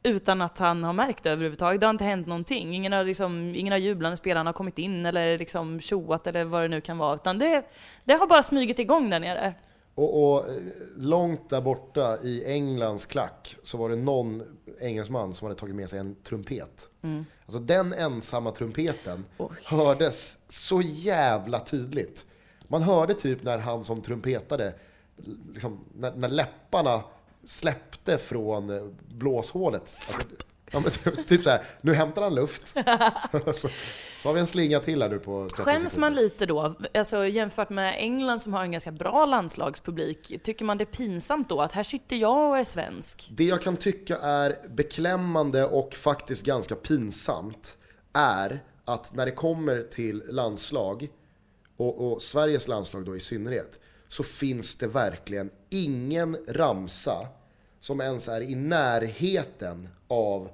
[0.03, 1.80] Utan att han har märkt det överhuvudtaget.
[1.80, 2.74] Det har inte hänt någonting.
[2.74, 6.62] Ingen har, liksom, ingen av jublande spelarna har kommit in eller liksom tjoat eller vad
[6.62, 7.14] det nu kan vara.
[7.14, 7.62] Utan det,
[8.05, 9.55] det har bara smugit igång där nere.
[9.94, 10.44] Och, och
[10.96, 14.42] långt där borta i Englands klack så var det någon
[14.80, 16.88] engelsman som hade tagit med sig en trumpet.
[17.51, 19.24] Alltså den ensamma trumpeten
[19.64, 22.26] hördes så jävla tydligt.
[22.68, 24.74] Man hörde typ när han som trumpetade,
[25.53, 27.03] liksom, när, när läpparna
[27.44, 29.80] släppte från eh, blåshålet.
[29.80, 30.22] Alltså,
[30.70, 32.66] ja, men typ, typ så här, nu hämtar han luft.
[33.54, 33.68] så,
[34.22, 36.00] så har vi en slinga till här nu på 30 Skäms sekunder.
[36.00, 40.78] man lite då, alltså jämfört med England som har en ganska bra landslagspublik, tycker man
[40.78, 43.28] det är pinsamt då att här sitter jag och är svensk?
[43.32, 47.76] Det jag kan tycka är beklämmande och faktiskt ganska pinsamt
[48.12, 51.08] är att när det kommer till landslag,
[51.76, 57.28] och, och Sveriges landslag då i synnerhet, så finns det verkligen ingen ramsa
[57.80, 60.50] som ens är i närheten av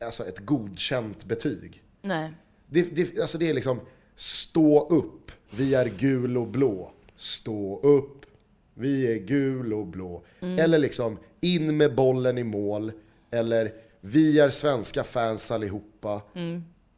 [0.00, 1.82] alltså ett godkänt betyg.
[2.02, 2.30] Nej.
[2.66, 3.80] Det, det, alltså det är liksom
[4.14, 6.92] stå upp, vi är gul och blå.
[7.16, 8.26] Stå upp,
[8.74, 10.22] vi är gul och blå.
[10.40, 12.92] Eller liksom in med bollen i mål.
[13.30, 16.22] Eller vi är svenska fans allihopa.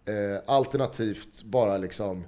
[0.05, 2.25] Eh, alternativt bara liksom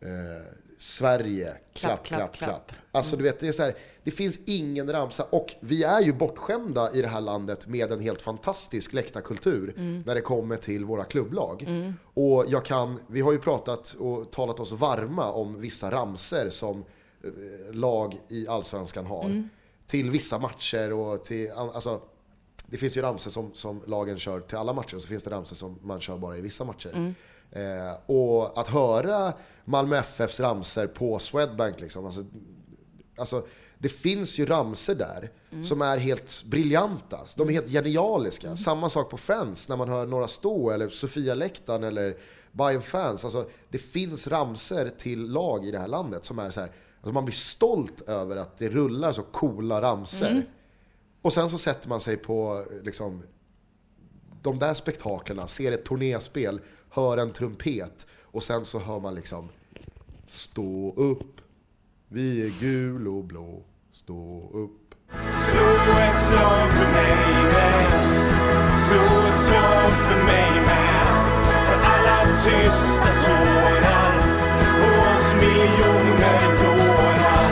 [0.00, 2.72] eh, Sverige, klapp, klapp, klapp.
[2.92, 3.74] Alltså du vet, det är så här,
[4.06, 5.24] det finns ingen ramsa.
[5.30, 9.74] Och vi är ju bortskämda i det här landet med en helt fantastisk läktarkultur
[10.06, 11.66] när det kommer till våra klubblag.
[12.14, 16.84] Och jag kan, vi har ju pratat och talat oss varma om vissa ramser som
[17.24, 19.48] eh, lag i Allsvenskan har.
[19.86, 22.00] Till vissa matcher och till, alltså
[22.66, 25.30] det finns ju ramser som, som lagen kör till alla matcher och så finns det
[25.30, 27.14] ramser som man kör bara i vissa matcher.
[27.50, 29.32] Eh, och att höra
[29.64, 32.24] Malmö FFs ramser på Swedbank liksom, alltså,
[33.18, 33.46] alltså,
[33.78, 35.30] det finns ju ramser där
[35.64, 37.20] som är helt briljanta.
[37.36, 38.56] De är helt genialiska.
[38.56, 42.16] Samma sak på Friends när man hör Några Stå eller Sofia Läktaren eller
[42.52, 43.24] Bayern Fans.
[43.24, 46.70] Alltså, det finns ramser till lag i det här landet som är så här,
[47.00, 50.42] alltså man blir stolt över att det rullar så coola ramser.
[51.22, 53.22] Och sen så sätter man sig på liksom,
[54.42, 56.60] de där spektaklerna, ser ett turnéspel,
[56.90, 59.48] hör en trumpet och sen så hör man liksom
[60.28, 61.40] Stå upp,
[62.08, 64.94] vi är gul och blå, stå upp.
[65.50, 65.66] Slå
[65.98, 67.82] ett slag för mig med.
[68.86, 71.06] Slå ett slag för mig med.
[71.66, 74.16] För alla tysta tårar
[74.82, 77.50] och oss miljoner dårar.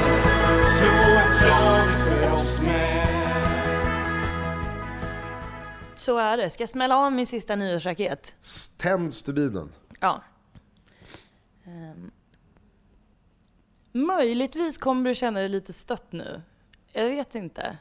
[0.77, 3.09] Slå ett slag för oss med.
[5.97, 6.51] Så är det.
[6.51, 8.37] Ska jag smälla av min sista nyårsraket?
[8.79, 9.73] Tänd stubinen.
[10.01, 10.23] Ja.
[11.67, 12.11] Ehm
[13.95, 16.43] möjligtvis kommer du känna dig lite stött nu.
[16.93, 17.77] Jag vet inte.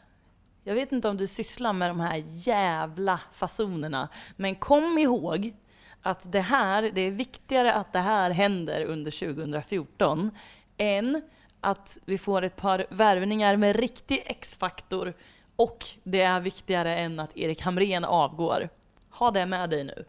[0.63, 4.09] Jag vet inte om du sysslar med de här jävla fasonerna.
[4.35, 5.53] Men kom ihåg
[6.01, 10.31] att det här, det är viktigare att det här händer under 2014
[10.77, 11.21] än
[11.61, 15.13] att vi får ett par värvningar med riktig X-faktor
[15.55, 18.69] och det är viktigare än att Erik Hamrén avgår.
[19.09, 20.05] Ha det med dig nu.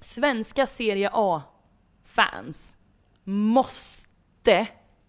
[0.00, 2.76] Svenska Serie A-fans
[3.24, 4.07] måste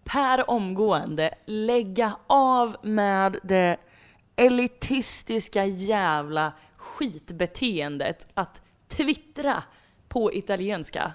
[0.04, 3.76] per omgående lägga av med det
[4.36, 9.62] elitistiska jävla skitbeteendet att twittra
[10.08, 11.12] på italienska.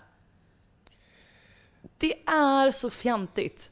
[1.98, 3.72] Det är så fjantigt.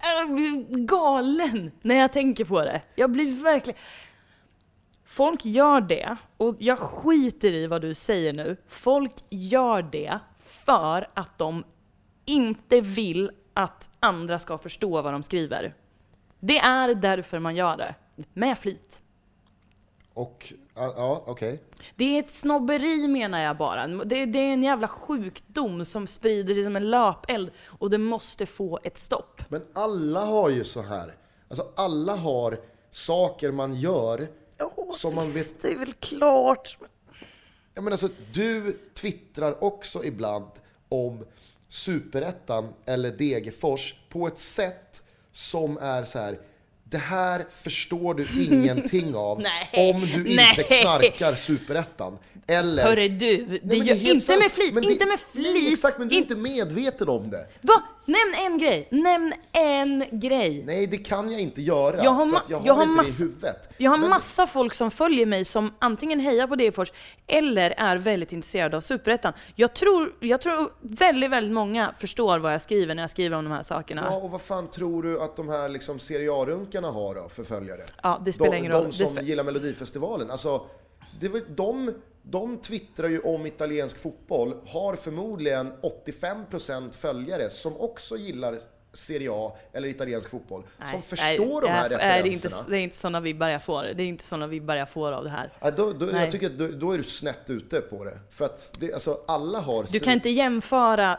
[0.00, 2.80] Jag blir galen när jag tänker på det.
[2.94, 3.80] Jag blir verkligen...
[5.04, 8.56] Folk gör det, och jag skiter i vad du säger nu.
[8.68, 10.18] Folk gör det
[10.64, 11.64] för att de
[12.24, 15.74] inte vill att andra ska förstå vad de skriver.
[16.40, 17.94] Det är därför man gör det.
[18.32, 19.02] Med flit.
[20.14, 21.62] Och, ja, okej.
[21.96, 23.86] Det är ett snobberi menar jag bara.
[23.86, 28.46] Det, det är en jävla sjukdom som sprider sig som en löpeld och det måste
[28.46, 29.42] få ett stopp.
[29.48, 31.14] Men alla har ju så här.
[31.48, 32.60] Alltså alla har
[32.90, 34.28] saker man gör
[34.92, 36.78] som man vet Det är väl klart.
[37.74, 40.50] Ja, men alltså, du twittrar också ibland
[40.88, 41.24] om
[41.74, 45.02] Superettan eller Degerfors på ett sätt
[45.32, 46.38] som är så här.
[46.84, 50.80] Det här förstår du ingenting av Nej, om du inte nej.
[50.82, 52.18] knarkar Superettan.
[52.46, 52.82] Eller...
[52.84, 54.38] Hörru du, det Nej, men gör inte sant.
[54.40, 55.72] med flit, det- inte med flit.
[55.72, 57.46] exakt, men du är In- inte medveten om det.
[57.60, 57.82] Va?
[58.06, 60.62] Nämn en grej, nämn en grej.
[60.66, 62.04] Nej, det kan jag inte göra.
[62.04, 63.68] Jag har, ma- jag har, jag har, inte mass- det i huvudet.
[63.78, 66.92] jag har Men- massa folk som följer mig som antingen hejar på Degerfors
[67.26, 69.32] eller är väldigt intresserade av Superettan.
[69.54, 73.44] Jag tror, jag tror väldigt, väldigt många förstår vad jag skriver när jag skriver om
[73.44, 74.06] de här sakerna.
[74.10, 77.44] Ja, och vad fan tror du att de här liksom Serie A-runkarna har då för
[77.44, 77.80] följare?
[78.02, 78.84] Ja, det spelar de, ingen roll.
[78.84, 80.30] De som spe- gillar Melodifestivalen.
[80.30, 80.62] Alltså,
[81.20, 85.72] det var, de, de twittrar ju om italiensk fotboll, har förmodligen
[86.12, 88.58] 85% följare som också gillar
[88.92, 90.64] Serie A eller italiensk fotboll.
[90.90, 92.70] som förstår de här det är inte, referenserna.
[92.70, 93.82] det är inte sådana vibbar jag får.
[93.82, 95.52] Det är inte sådana vibbar jag får av det här.
[95.60, 96.22] Ja, då, då, Nej.
[96.22, 98.18] jag tycker att då, då är du snett ute på det.
[98.30, 99.86] För att det, alltså, alla har...
[99.92, 101.18] Du kan inte jämföra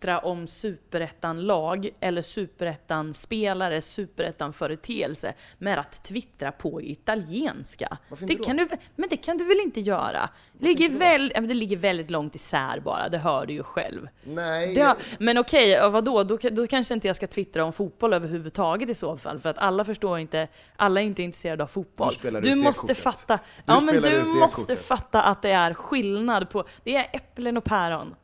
[0.00, 7.98] twittra om superettan-lag eller superettan-spelare, superettan-företeelse med att twittra på italienska.
[8.20, 10.28] Det kan du, men det kan du väl inte göra?
[10.52, 14.08] Det ligger, väl, det ligger väldigt långt isär bara, det hör du ju själv.
[14.24, 16.24] Nej, har, men okej, ja, vadå?
[16.24, 19.58] Då, då kanske inte jag ska twittra om fotboll överhuvudtaget i så fall, för att
[19.58, 22.12] alla förstår inte, alla är inte intresserade av fotboll.
[22.22, 24.86] Du Du måste fatta, Du ja men du måste kortet.
[24.86, 28.14] fatta att det är skillnad på, det är äpplen och päron.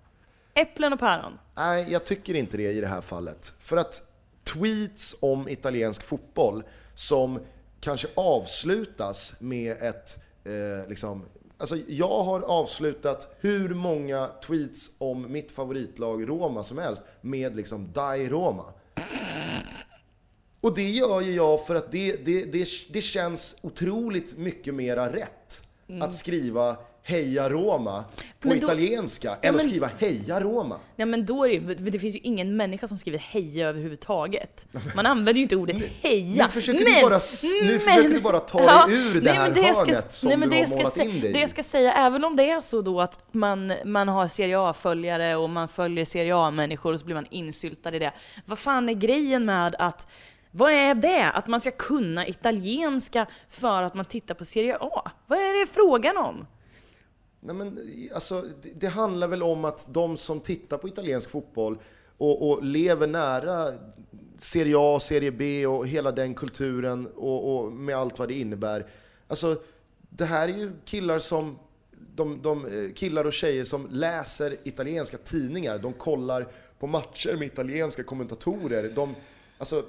[0.57, 1.39] Äpplen och päron.
[1.57, 3.53] Nej, jag tycker inte det i det här fallet.
[3.59, 4.03] För att
[4.53, 6.63] tweets om italiensk fotboll
[6.95, 7.41] som
[7.81, 11.25] kanske avslutas med ett, eh, liksom,
[11.59, 17.93] alltså jag har avslutat hur många tweets om mitt favoritlag Roma som helst med liksom
[17.93, 18.73] Dai Roma.
[20.61, 25.13] Och det gör ju jag för att det, det, det, det känns otroligt mycket mera
[25.13, 25.63] rätt
[26.01, 26.77] att skriva
[27.09, 28.05] Heja Roma
[28.41, 30.77] på Men då- italienska än Ja, att men- skriva Heja Roma.
[30.97, 34.67] Ja men då är det det finns ju ingen människa som skriver heja överhuvudtaget.
[34.95, 36.45] Man använder ju inte ordet heja.
[36.45, 37.21] nu försöker du bara
[37.63, 40.49] nu försöker du bara ta dig ur det här men jag hörnet som nej, men
[40.51, 41.33] du det har målat in dig.
[41.33, 44.59] Det jag ska säga, även om det är så då att man, man har Serie
[44.61, 48.13] A-följare och man följer Serie A-människor och så blir man insyltad i det.
[48.45, 50.07] Vad fan är grejen med att
[50.51, 51.31] vad är det?
[51.31, 55.11] Att man ska kunna italienska för att man tittar på Serie A?
[55.27, 56.47] Vad är det frågan om?
[57.47, 57.79] Nej, men,
[58.15, 61.79] alltså, det, det handlar väl om att de som tittar på italiensk fotboll
[62.19, 63.73] och, och lever nära
[64.39, 68.87] Serie A, Serie B och hela den kulturen och, och med allt vad det innebär.
[69.29, 69.63] Alltså,
[70.01, 71.59] det här är ju killar som
[72.15, 76.47] de, de eh, killar och tjejer som läser italienska tidningar, de kollar
[76.79, 78.93] på matcher med italienska kommentatorer.
[78.95, 79.15] De,
[79.59, 79.85] alltså,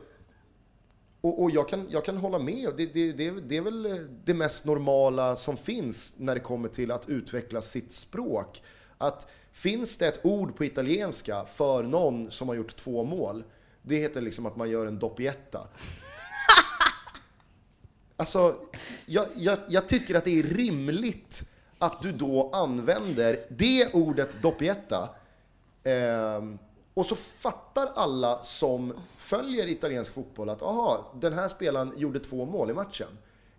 [1.21, 2.73] och, och jag, kan, jag kan hålla med.
[2.77, 6.91] Det, det, det, det är väl det mest normala som finns när det kommer till
[6.91, 8.63] att utveckla sitt språk.
[8.97, 13.43] Att finns det ett ord på italienska för någon som har gjort två mål,
[13.81, 15.67] det heter liksom att man gör en doppietta.
[18.19, 18.55] Alltså,
[19.05, 21.43] jag, jag, jag tycker att det är rimligt
[21.79, 25.09] att du då använder det ordet doppietta
[25.83, 26.41] eh,
[26.97, 32.45] och så fattar alla som följer italiensk fotboll att aha, den här spelaren gjorde två
[32.45, 33.07] mål i matchen.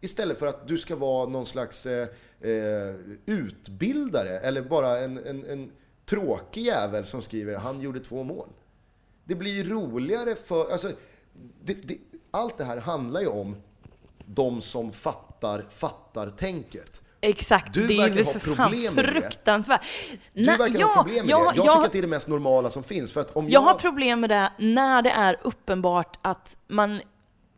[0.00, 2.08] Istället för att du ska vara någon slags eh,
[2.40, 2.94] eh,
[3.26, 5.72] utbildare eller bara en, en, en
[6.04, 8.48] tråkig jävel som skriver han gjorde två mål.
[9.24, 10.70] Det blir ju roligare för...
[10.70, 10.90] Alltså,
[11.64, 11.98] det, det,
[12.30, 13.56] allt det här handlar ju om
[14.26, 17.02] de som fattar fattar-tänket.
[17.20, 19.80] Exakt, Du det är ju för fan fruktansvärt.
[20.32, 21.56] Du Nej, verkar ha problem med jag, det.
[21.56, 23.12] Jag, jag, tycker att det är det mest normala som finns.
[23.12, 27.00] För att om Jag jag, har problem med det när det är uppenbart att man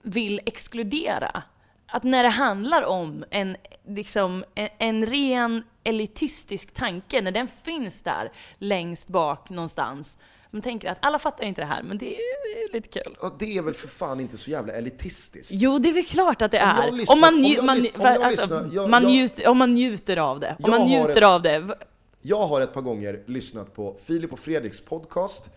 [0.02, 1.42] vill exkludera.
[1.86, 3.56] Att när det handlar om en,
[3.88, 10.18] liksom, en, en ren elitistisk tanke, när den finns där längst bak någonstans.
[10.50, 13.16] Man tänker att alla fattar inte det här, men det är lite kul.
[13.22, 15.50] Ja, det är väl för fan inte så jävla elitistiskt.
[15.54, 16.90] Jo, det är väl klart att det är.
[16.92, 19.10] lyssnar- om, man, om nju- jag man, lys- om jag alltså, lyssnar- jag- man, jag-
[19.10, 20.56] njuter, om man njuter av det.
[20.62, 21.68] Om man njuter ett- av det.
[22.22, 25.50] Jag har ett par gånger lyssnat på Filip och Fredriks podcast.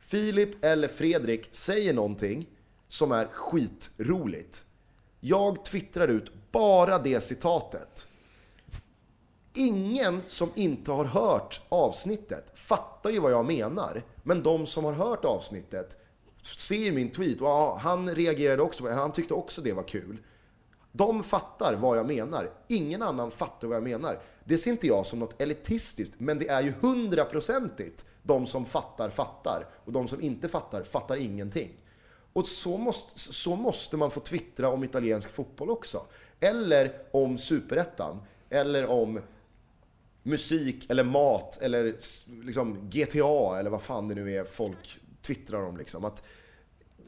[0.00, 2.46] Filip eller Fredrik säger någonting
[2.88, 4.64] som är skitroligt.
[5.20, 8.08] Jag twittrar ut bara det citatet.
[9.60, 14.02] Ingen som inte har hört avsnittet fattar ju vad jag menar.
[14.22, 15.96] Men de som har hört avsnittet
[16.56, 18.94] ser ju min tweet och ah, han reagerade också på det.
[18.94, 20.18] Han tyckte också det var kul.
[20.92, 22.50] De fattar vad jag menar.
[22.68, 24.22] Ingen annan fattar vad jag menar.
[24.44, 29.10] Det ser inte jag som något elitistiskt, men det är ju hundraprocentigt de som fattar
[29.10, 31.70] fattar och de som inte fattar fattar ingenting.
[32.32, 36.06] Och så måste, så måste man få twittra om italiensk fotboll också.
[36.40, 38.20] Eller om superettan.
[38.50, 39.20] Eller om
[40.28, 41.94] musik eller mat eller
[42.44, 45.76] liksom GTA eller vad fan det nu är folk twittrar om.
[45.76, 46.04] Liksom.
[46.04, 46.22] Att,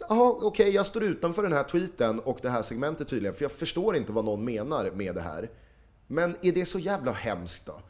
[0.08, 3.52] Jaha, okej, jag står utanför den här tweeten och det här segmentet tydligen, för jag
[3.52, 5.50] förstår inte vad någon menar med det här.
[6.06, 7.80] Men är det så jävla hemskt då?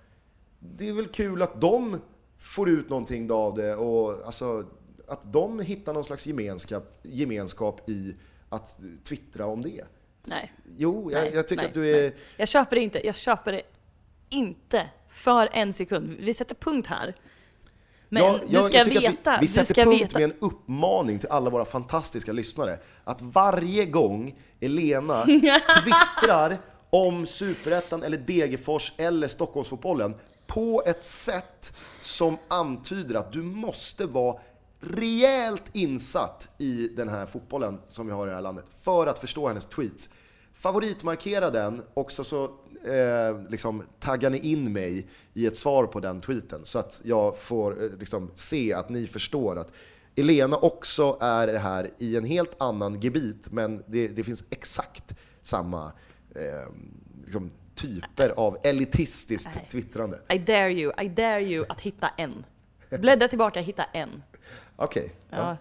[0.59, 2.01] Det är väl kul att de
[2.39, 4.67] får ut någonting då av det och alltså
[5.09, 8.17] att de hittar någon slags gemenskap, gemenskap i
[8.49, 9.85] att twittra om det.
[10.25, 10.53] Nej.
[10.77, 12.01] Jo, jag, Nej, jag tycker nej, att du är...
[12.01, 12.17] nej.
[12.37, 13.07] Jag köper det inte.
[13.07, 13.63] Jag köper det
[14.29, 16.17] inte för en sekund.
[16.21, 17.15] Vi sätter punkt här.
[18.09, 19.31] Men Ja, du jag- ska jag tycker att veta.
[19.31, 20.19] Vi, vi du sätter ska punkt veta.
[20.19, 22.79] med en uppmaning till alla våra fantastiska lyssnare.
[23.05, 25.25] Att varje gång Elena
[25.85, 26.59] twittrar
[26.91, 30.15] om Superettan eller Degerfors eller Stockholmsfotbollen
[30.47, 34.41] på ett sätt som antyder att du måste vara
[34.81, 39.19] rejält insatt i den här fotbollen som vi har i det här landet för att
[39.19, 40.09] förstå hennes tweets.
[40.55, 42.51] Favoritmarkera den och så, så
[42.85, 47.37] eh, liksom, taggar ni in mig i ett svar på den tweeten så att jag
[47.37, 49.73] får eh, liksom, se att ni förstår att
[50.17, 55.15] Elena också är det här i en helt annan gebit men det, det finns exakt
[55.43, 55.93] samma
[56.35, 56.73] eh,
[57.25, 59.67] liksom, typer av elitistiskt Nej.
[59.71, 60.19] twittrande.
[60.29, 62.45] I dare you, I dare you att hitta en.
[63.01, 64.23] Bläddra tillbaka, hitta en.
[64.77, 65.13] Okej.
[65.31, 65.37] Ja.
[65.37, 65.57] Ja.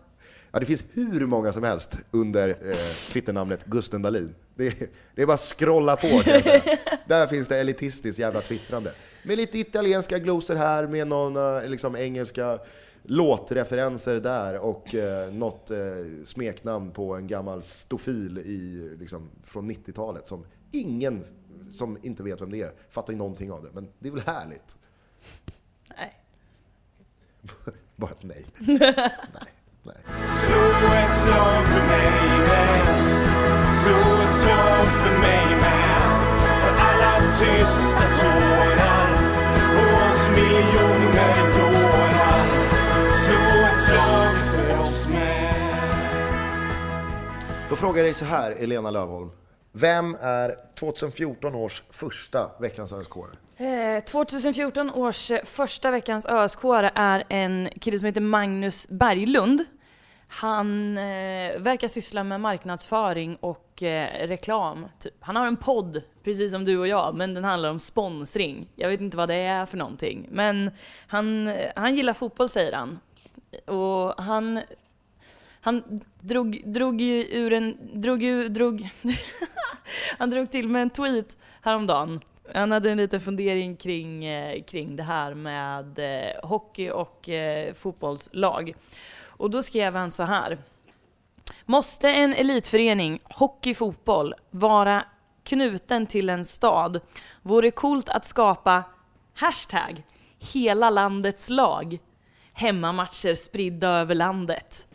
[0.52, 2.74] Ja, det finns hur många som helst under eh,
[3.14, 4.36] Twitternamnet Gusten Dahlin.
[4.56, 6.78] Det, det är bara att scrolla på kan jag säga.
[7.08, 8.94] Där finns det elitistiskt jävla twittrande.
[9.24, 12.60] Med lite italienska glosor här, med några liksom, engelska
[13.04, 15.78] låtreferenser där och eh, något eh,
[16.26, 21.26] smeknamn på en gammal stofil i, liksom, från 90-talet som ingen
[21.72, 23.70] som inte vet vem det är fattar ju någonting av det.
[23.74, 24.78] Men det är väl härligt?
[25.98, 26.14] Nej.
[27.96, 28.46] Bara ett nej.
[28.80, 29.54] nej.
[29.94, 30.20] Nej.
[47.70, 49.32] Då frågar jag dig så här, Elena Lövholm.
[49.72, 53.12] Vem är 2014 års första Veckans ösk
[53.58, 56.60] eh, 2014 års första Veckans ösk
[56.96, 59.66] är en kille som heter Magnus Berglund.
[60.32, 64.86] Han eh, verkar syssla med marknadsföring och eh, reklam.
[65.00, 65.14] Typ.
[65.20, 68.68] Han har en podd, precis som du och jag, men den handlar om sponsring.
[68.76, 70.28] Jag vet inte vad det är för någonting.
[70.32, 70.72] Men
[71.08, 73.00] han, han gillar fotboll säger han.
[73.66, 74.62] Och han,
[75.62, 77.78] han drog, drog ju ur en...
[77.94, 78.90] Drog drog,
[80.18, 82.20] han drog till med en tweet häromdagen.
[82.54, 87.74] Han hade en liten fundering kring, eh, kring det här med eh, hockey och eh,
[87.74, 88.74] fotbollslag.
[89.40, 90.58] Och då skrev han så här.
[91.66, 95.06] Måste en elitförening, hockey, fotboll, vara
[95.44, 97.00] knuten till en stad?
[97.42, 98.84] Vore coolt att skapa
[99.36, 100.04] hashtag
[100.54, 102.00] hela landets lag.
[102.54, 104.88] Hemmamatcher spridda över landet.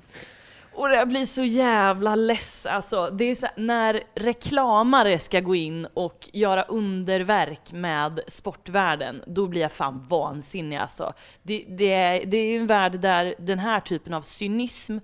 [0.75, 3.11] Och jag blir så jävla less alltså.
[3.13, 9.61] Det är så, när reklamare ska gå in och göra underverk med sportvärlden, då blir
[9.61, 11.13] jag fan vansinnig alltså.
[11.43, 14.99] Det, det, är, det är ju en värld där den här typen av cynism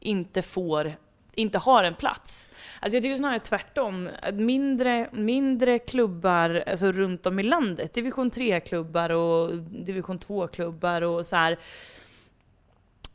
[0.00, 0.96] inte får
[1.38, 2.48] inte har en plats.
[2.80, 4.08] Alltså jag tycker snarare tvärtom.
[4.32, 11.36] Mindre, mindre klubbar alltså runt om i landet, division 3-klubbar och division 2-klubbar och så
[11.36, 11.58] här,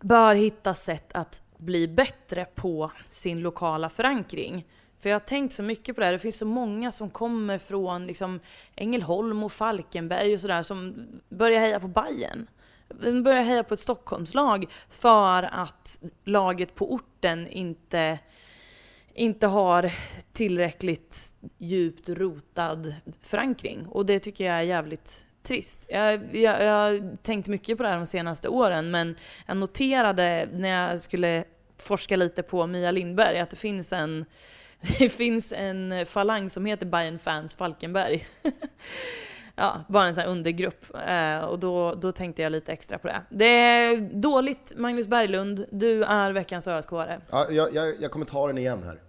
[0.02, 4.66] bör hitta sätt att bli bättre på sin lokala förankring.
[4.98, 6.14] För jag har tänkt så mycket på det här.
[6.14, 8.40] Det finns så många som kommer från liksom
[8.76, 12.48] Ängelholm och Falkenberg och sådär som börjar heja på Bayern.
[13.02, 18.20] De börjar heja på ett Stockholmslag för att laget på orten inte,
[19.14, 19.92] inte har
[20.34, 23.86] tillräckligt djupt rotad förankring.
[23.88, 25.86] Och det tycker jag är jävligt trist.
[25.90, 29.16] Jag, jag, jag har tänkt mycket på det här de senaste åren men
[29.48, 31.44] jag noterade när jag skulle
[31.78, 34.26] forska lite på Mia Lindberg att det finns en,
[35.00, 38.28] det finns en falang som heter Bayern Fans Falkenberg.
[39.56, 40.86] ja, bara en sån här undergrupp.
[41.08, 43.22] Eh, och då, då tänkte jag lite extra på det.
[43.30, 47.18] Det är dåligt Magnus Berglund, du är veckans ösk Ja,
[47.50, 49.00] jag, jag, jag kommer ta den igen här.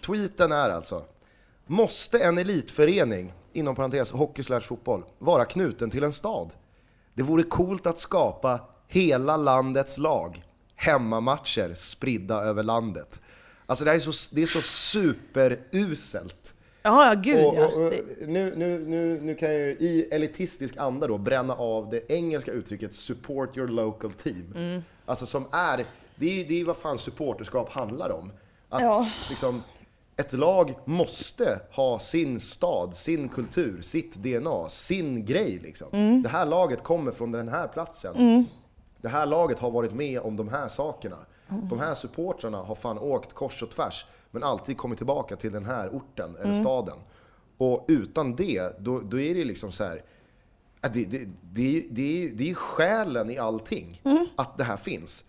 [0.00, 1.04] Tweeten är alltså
[1.66, 6.54] Måste en elitförening, inom parentes hockey slash fotboll, vara knuten till en stad?
[7.14, 10.44] Det vore coolt att skapa hela landets lag.
[10.76, 13.20] Hemmamatcher spridda över landet.
[13.66, 16.54] Alltså det, här är så, det är så superuselt.
[16.82, 17.92] Ja, gud Och, och, och,
[18.26, 22.52] nu, nu, nu, nu kan jag ju i elitistisk anda då bränna av det engelska
[22.52, 24.56] uttrycket 'support your local team'.
[24.56, 24.82] Mm.
[25.06, 25.84] Alltså som är,
[26.16, 28.32] det är ju det är vad fan supporterskap handlar om.
[28.68, 29.10] Att Ja.
[29.28, 29.62] liksom,
[30.16, 35.88] ett lag måste ha sin stad, sin kultur, sitt DNA, sin grej liksom.
[35.92, 36.22] Mm.
[36.22, 38.46] Det här laget kommer från den här platsen.
[39.00, 41.16] Det här laget har varit med om de här sakerna.
[41.48, 45.64] De här supportrarna har fan åkt kors och tvärs, men alltid kommit tillbaka till den
[45.64, 46.98] här orten eller staden.
[47.58, 50.02] Och utan det, då, då är det liksom så här.
[50.92, 54.02] Det, det, det, det, är- det är ju själen i allting,
[54.36, 55.24] att det här finns.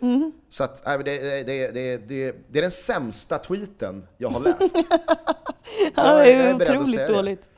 [0.49, 1.43] Så att, det, det,
[1.73, 4.75] det, det, är den sämsta tweeten jag har läst.
[5.95, 7.49] Ja, det är är otroligt dåligt.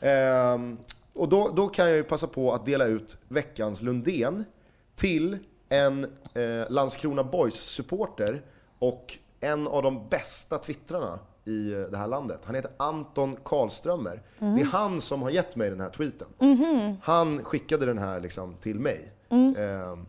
[0.00, 0.78] Ehm,
[1.12, 4.44] och då, då kan jag ju passa på att dela ut veckans Lundén
[4.94, 5.38] till
[5.68, 8.42] en eh, Landskrona Boys-supporter
[8.78, 12.40] och en av de bästa twittrarna i eh, det här landet.
[12.44, 14.22] Han heter Anton Karlströmer.
[14.38, 16.28] Det är han som har gett mig den här tweeten.
[17.02, 19.12] Han skickade den här liksom till mig.
[19.30, 20.06] Ehm,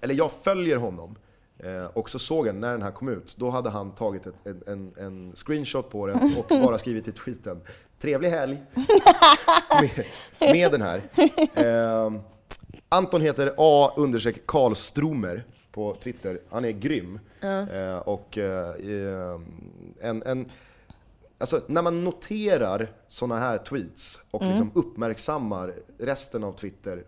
[0.00, 1.16] eller jag följer honom.
[1.58, 4.34] Eh, och så såg jag när den här kom ut, då hade han tagit ett,
[4.44, 7.60] en, en, en screenshot på den och bara skrivit i tweeten
[7.98, 8.62] Trevlig helg!
[9.80, 10.06] med,
[10.40, 11.02] med den här.
[11.54, 12.12] Eh,
[12.88, 16.40] Anton heter A understreck Karlstromer på Twitter.
[16.50, 17.20] Han är grym.
[17.40, 19.40] Eh, och eh,
[20.00, 20.50] en, en,
[21.38, 27.04] alltså, när man noterar såna här tweets och liksom uppmärksammar resten av Twitter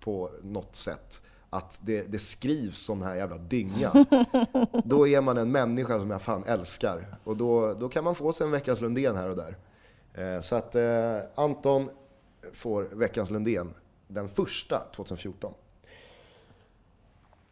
[0.00, 3.92] på något sätt att det, det skrivs sån här jävla dynga.
[4.84, 7.06] Då är man en människa som jag fan älskar.
[7.24, 9.56] Och då, då kan man få sig en veckans Lundén här och där.
[10.14, 11.90] Eh, så att eh, Anton
[12.52, 13.74] får veckans Lundén,
[14.08, 15.54] den första 2014.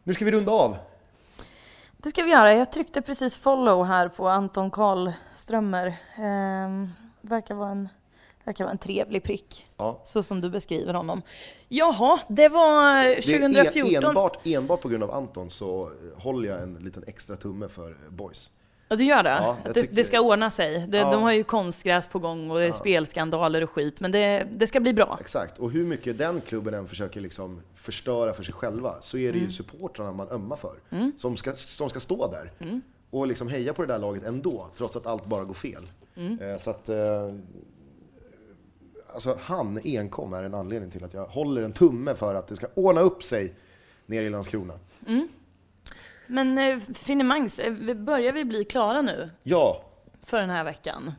[0.07, 0.75] Nu ska vi runda av.
[1.97, 2.53] Det ska vi göra.
[2.53, 5.97] Jag tryckte precis follow här på Anton Karlströmer.
[6.17, 6.89] Ehm,
[7.21, 7.89] verkar, vara en,
[8.43, 10.01] verkar vara en trevlig prick, Ja.
[10.03, 11.21] så som du beskriver honom.
[11.67, 13.95] Jaha, det var Det är 2014.
[14.03, 17.97] en, enbart, enbart på grund av Anton så håller jag en liten extra tumme för
[18.09, 18.51] Boys.
[18.89, 19.29] Ja, du gör det?
[19.29, 20.85] Ja, det, tycker- det ska ordna sig.
[20.87, 21.11] Det, Ja.
[21.11, 24.67] De har ju konstgräs på gång och det är spelskandaler och skit, men det, det
[24.67, 25.17] ska bli bra.
[25.21, 29.33] Exakt, och hur mycket den klubben än försöker liksom förstöra för sig själva så är
[29.33, 30.75] det ju supportrarna man ömmar för.
[31.17, 32.51] Som, ska, som ska stå där.
[33.09, 35.83] och liksom heja på det där laget ändå, trots att allt bara går fel.
[36.15, 36.89] Eh, Så att...
[36.89, 37.33] Eh,
[39.13, 42.55] alltså han enkom är en anledning till att jag håller en tumme för att det
[42.55, 43.53] ska ordna upp sig
[44.05, 44.73] nere i Landskrona.
[46.27, 49.83] Men eh, finemangs, eh, börjar vi bli klara nu Ja,
[50.23, 51.13] för den här veckan?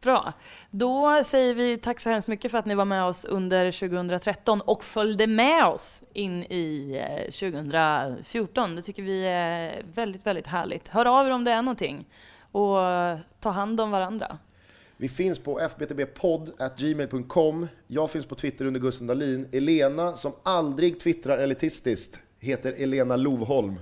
[0.00, 0.32] Bra.
[0.70, 4.60] Då säger vi tack så hemskt mycket för att ni var med oss under 2013
[4.60, 8.76] och följde med oss in i eh, 2014.
[8.76, 10.88] Det tycker vi är väldigt, väldigt härligt.
[10.88, 12.06] Hör av er om det är någonting
[12.52, 14.38] och eh, ta hand om varandra.
[14.96, 17.68] Vi finns på fbtbpodd.gmail.com.
[17.86, 19.48] Jag finns på Twitter under Gusten Dahlin.
[19.52, 23.76] Elena, som aldrig twittrar elitistiskt, heter Elena Lovholm.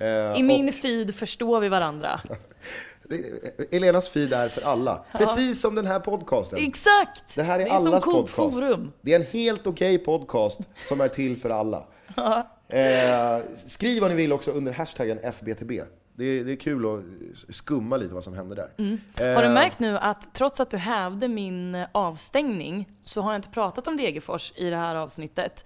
[0.00, 2.20] Eh, I min feed förstår vi varandra.
[2.28, 5.04] och, Elenas feed är för alla.
[5.12, 6.58] Precis som den här podcasten.
[6.62, 7.34] Exakt!
[7.34, 8.58] Det här är, det är som allas Coop podcast.
[8.58, 8.92] Forum.
[9.00, 11.86] Det är en helt okej podcast som är till för alla.
[12.68, 15.82] Eh, skriv vad ni vill också under hashtaggen FBTB.
[16.14, 17.04] Det är, det är kul att
[17.54, 18.68] skumma lite vad som händer där.
[18.78, 19.00] Mm.
[19.18, 23.32] Har du Eh, märkt nu att trots att du hävde min eh, avstängning så har
[23.32, 25.64] jag inte pratat om Degerfors i det här avsnittet.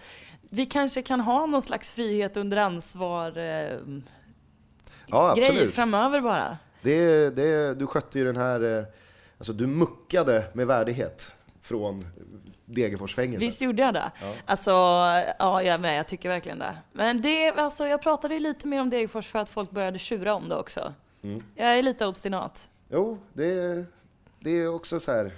[0.51, 3.79] Vi kanske kan ha någon slags frihet under ansvar eh,
[5.07, 6.59] Ja, grej framöver bara.
[6.83, 8.85] Det, det, du skötte ju den här, eh,
[9.39, 11.33] alltså du muckade med värdighet
[11.63, 12.05] från
[12.65, 13.49] Degerforsfängelset.
[13.49, 14.11] Visst gjorde jag det?
[14.45, 16.77] Alltså, ja jag är med, jag tycker verkligen det.
[16.93, 20.35] Men det, alltså, jag pratade ju lite mer om Degerfors för att folk började tjura
[20.35, 20.95] om det också.
[21.23, 21.43] Mm.
[21.55, 22.69] Jag är lite obstinat.
[22.89, 23.85] Jo, det,
[24.41, 25.33] det är också så här,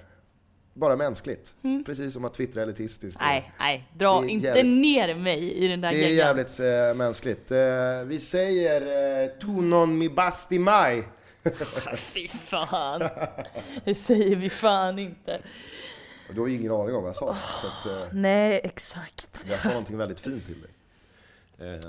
[0.76, 1.54] bara mänskligt.
[1.86, 3.20] Precis som att twittra elitistiskt.
[3.20, 3.32] Mm.
[3.32, 6.16] Nej, nej, dra inte jävligt- ner mig i den där Det är geggan.
[6.16, 7.50] jävligt eh, mänskligt.
[7.50, 7.58] Eh,
[8.04, 8.80] vi säger
[9.24, 11.02] eh, tu non mi basti mai.
[11.96, 13.02] Fy fan.
[13.84, 15.40] Det säger vi fan inte.
[16.34, 17.36] Du har ju ingen aning om vad jag sa.
[17.62, 19.40] Så att, Nej, exakt.
[19.50, 20.70] jag sa någonting väldigt fint till dig.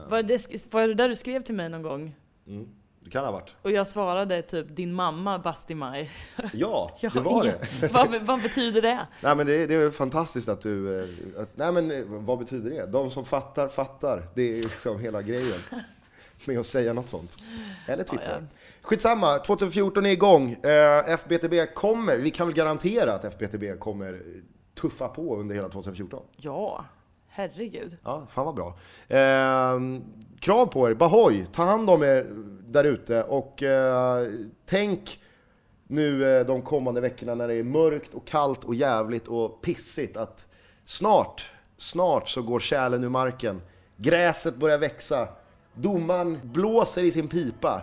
[0.09, 2.15] Var det, var det där du skrev till mig någon gång?
[2.47, 2.67] mm,
[3.07, 3.55] det kan ha varit.
[3.61, 6.11] Och jag svarade typ din mamma Basti-Maj.
[6.53, 7.93] Ja, det var ingen- det.
[7.93, 9.07] vad, vad betyder det?
[9.21, 10.99] Nej men det, det är fantastiskt att du...
[10.99, 11.05] eh,
[11.41, 12.85] Att, nej men eh, vad betyder det?
[12.85, 14.23] De som fattar, fattar.
[14.35, 15.59] Det är liksom hela grejen.
[16.47, 17.37] Med att säga något sånt.
[17.87, 18.31] Eller twittra.
[18.31, 18.57] Ja, ja.
[18.81, 20.51] Skitsamma, 2014 är igång.
[20.51, 24.21] Eh, FBTB kommer, vi kan väl garantera att FBTB kommer
[24.81, 26.23] tuffa på under hela 2014.
[26.37, 26.85] Ja,
[27.37, 27.97] herregud.
[28.03, 28.77] Ja, fan vad bra.
[29.07, 29.79] Eh,
[30.39, 32.25] krav på er, Bahoy, ta hand om er
[32.67, 34.27] där ute och eh,
[34.65, 35.19] tänk
[35.87, 40.17] nu eh, de kommande veckorna när det är mörkt och kallt och jävligt och pissigt
[40.17, 40.47] att
[40.83, 43.61] snart, snart så går kärlen ur marken.
[43.97, 45.27] Gräset börjar växa,
[45.73, 47.81] domaren blåser i sin pipa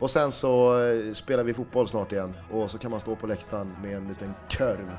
[0.00, 3.26] och sen så eh, spelar vi fotboll snart igen och så kan man stå på
[3.26, 4.96] läktaren med en liten körv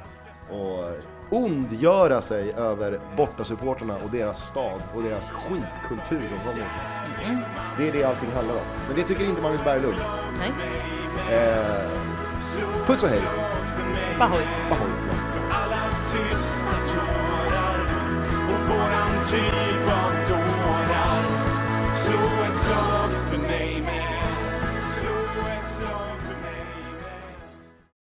[0.50, 0.94] och
[1.34, 7.40] ondgöra sig över bortasupporterna och deras stad och deras skitkultur de kommer ifrån.
[7.78, 8.62] Det är det allting handlar om.
[8.88, 9.96] Men det tycker inte Magnus Berglund.
[10.40, 10.52] Nej,
[11.32, 11.90] Eh,
[12.86, 13.22] puss och hej!
[14.20, 14.44] Bahoy.
[14.72, 14.92] Ahoy.
[15.50, 15.78] alla